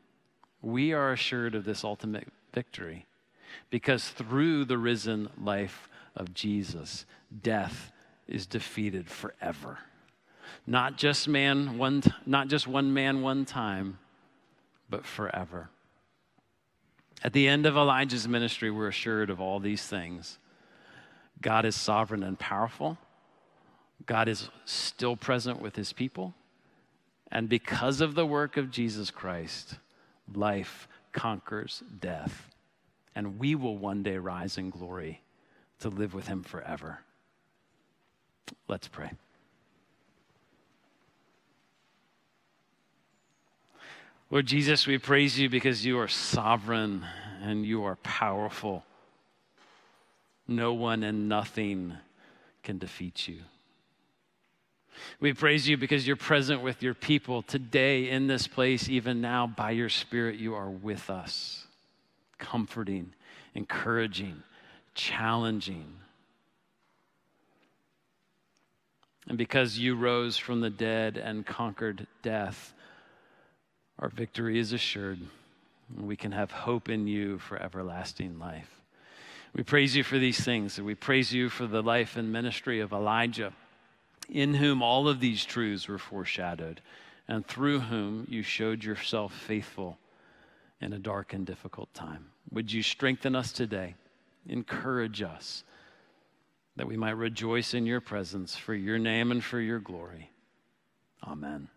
we 0.62 0.94
are 0.94 1.12
assured 1.12 1.56
of 1.56 1.66
this 1.66 1.84
ultimate 1.84 2.28
victory 2.54 3.06
because 3.70 4.10
through 4.10 4.66
the 4.66 4.78
risen 4.78 5.30
life 5.42 5.90
of 6.16 6.34
Jesus, 6.34 7.06
death 7.42 7.92
is 8.28 8.46
defeated 8.46 9.10
forever. 9.10 9.80
Not 10.68 10.98
just 10.98 11.28
man 11.28 11.78
one 11.78 12.04
not 12.26 12.48
just 12.48 12.68
one 12.68 12.94
man 12.94 13.22
one 13.22 13.46
time, 13.46 13.98
but 14.90 15.06
forever. 15.06 15.70
At 17.24 17.34
the 17.34 17.48
end 17.48 17.66
of 17.66 17.78
Elijah's 17.78 18.28
ministry, 18.28 18.70
we're 18.70 18.90
assured 18.90 19.30
of 19.30 19.40
all 19.40 19.60
these 19.60 19.86
things. 19.86 20.38
God 21.42 21.66
is 21.66 21.76
sovereign 21.76 22.24
and 22.24 22.38
powerful. 22.38 22.98
God 24.06 24.28
is 24.28 24.50
still 24.66 25.16
present 25.16 25.62
with 25.62 25.76
his 25.76 25.94
people. 25.94 26.34
And 27.32 27.50
because 27.50 28.02
of 28.02 28.16
the 28.16 28.26
work 28.26 28.58
of 28.58 28.72
Jesus 28.72 29.10
Christ, 29.10 29.76
life 30.34 30.88
conquers 31.12 31.82
death. 32.00 32.50
And 33.16 33.40
we 33.40 33.56
will 33.56 33.78
one 33.78 34.04
day 34.04 34.18
rise 34.18 34.58
in 34.58 34.70
glory 34.70 35.22
to 35.80 35.90
live 35.90 36.14
with 36.14 36.28
him 36.28 36.44
forever. 36.44 37.00
Let's 38.68 38.88
pray. 38.88 39.12
Lord 44.34 44.48
Jesus, 44.48 44.88
we 44.88 44.98
praise 44.98 45.38
you 45.38 45.48
because 45.48 45.86
you 45.86 46.00
are 46.00 46.08
sovereign 46.08 47.06
and 47.44 47.64
you 47.64 47.84
are 47.84 47.98
powerful. 47.98 48.84
No 50.48 50.74
one 50.74 51.04
and 51.04 51.30
nothing 51.30 51.94
can 52.64 52.80
defeat 52.80 53.28
you. 53.28 53.42
We 55.20 55.34
praise 55.34 55.70
you 55.70 55.78
because 55.78 56.08
you're 56.08 56.16
present 56.16 56.64
with 56.64 56.82
your 56.82 56.96
people 56.96 57.44
today 57.44 58.10
in 58.10 58.26
this 58.26 58.48
place, 58.48 58.90
even 58.90 59.22
now, 59.22 59.46
by 59.46 59.70
your 59.70 59.88
Spirit, 59.90 60.40
you 60.40 60.56
are 60.56 60.72
with 60.72 61.12
us, 61.12 61.68
comforting, 62.40 63.14
encouraging, 63.54 64.42
challenging. 64.96 65.94
And 69.28 69.38
because 69.38 69.78
you 69.78 69.96
rose 69.96 70.38
from 70.38 70.62
the 70.62 70.72
dead 70.72 71.18
and 71.18 71.46
conquered 71.46 72.08
death, 72.24 72.74
our 74.00 74.10
victory 74.10 74.60
is 74.60 74.74
assured. 74.74 75.20
And 75.96 76.08
we 76.08 76.16
can 76.16 76.32
have 76.32 76.52
hope 76.52 76.90
in 76.90 77.08
you 77.08 77.40
for 77.40 77.62
everlasting 77.62 78.40
life. 78.40 78.70
We 79.56 79.64
praise 79.64 79.96
you 79.96 80.04
for 80.04 80.18
these 80.18 80.40
things. 80.40 80.78
And 80.78 80.88
we 80.88 80.96
praise 80.96 81.32
you 81.32 81.50
for 81.50 81.68
the 81.68 81.84
life 81.84 82.18
and 82.18 82.32
ministry 82.32 82.80
of 82.80 82.92
Elijah 82.92 83.54
in 84.30 84.54
whom 84.56 84.82
all 84.82 85.08
of 85.08 85.20
these 85.20 85.44
truths 85.46 85.88
were 85.88 85.98
foreshadowed, 85.98 86.82
and 87.28 87.46
through 87.46 87.80
whom 87.80 88.26
you 88.30 88.42
showed 88.42 88.84
yourself 88.84 89.34
faithful 89.34 89.98
in 90.82 90.94
a 90.94 91.00
dark 91.00 91.34
and 91.34 91.46
difficult 91.46 91.94
time. 91.94 92.26
Would 92.52 92.72
you 92.72 92.84
strengthen 92.84 93.36
us 93.36 93.52
today? 93.52 93.96
Encourage 94.48 95.22
us 95.22 95.64
that 96.76 96.88
we 96.88 96.98
might 96.98 97.12
rejoice 97.12 97.74
in 97.74 97.86
your 97.86 98.02
presence 98.02 98.56
for 98.56 98.74
your 98.74 99.00
name 99.00 99.32
and 99.32 99.44
for 99.44 99.60
your 99.60 99.80
glory. 99.80 100.32
Amen. 101.26 101.70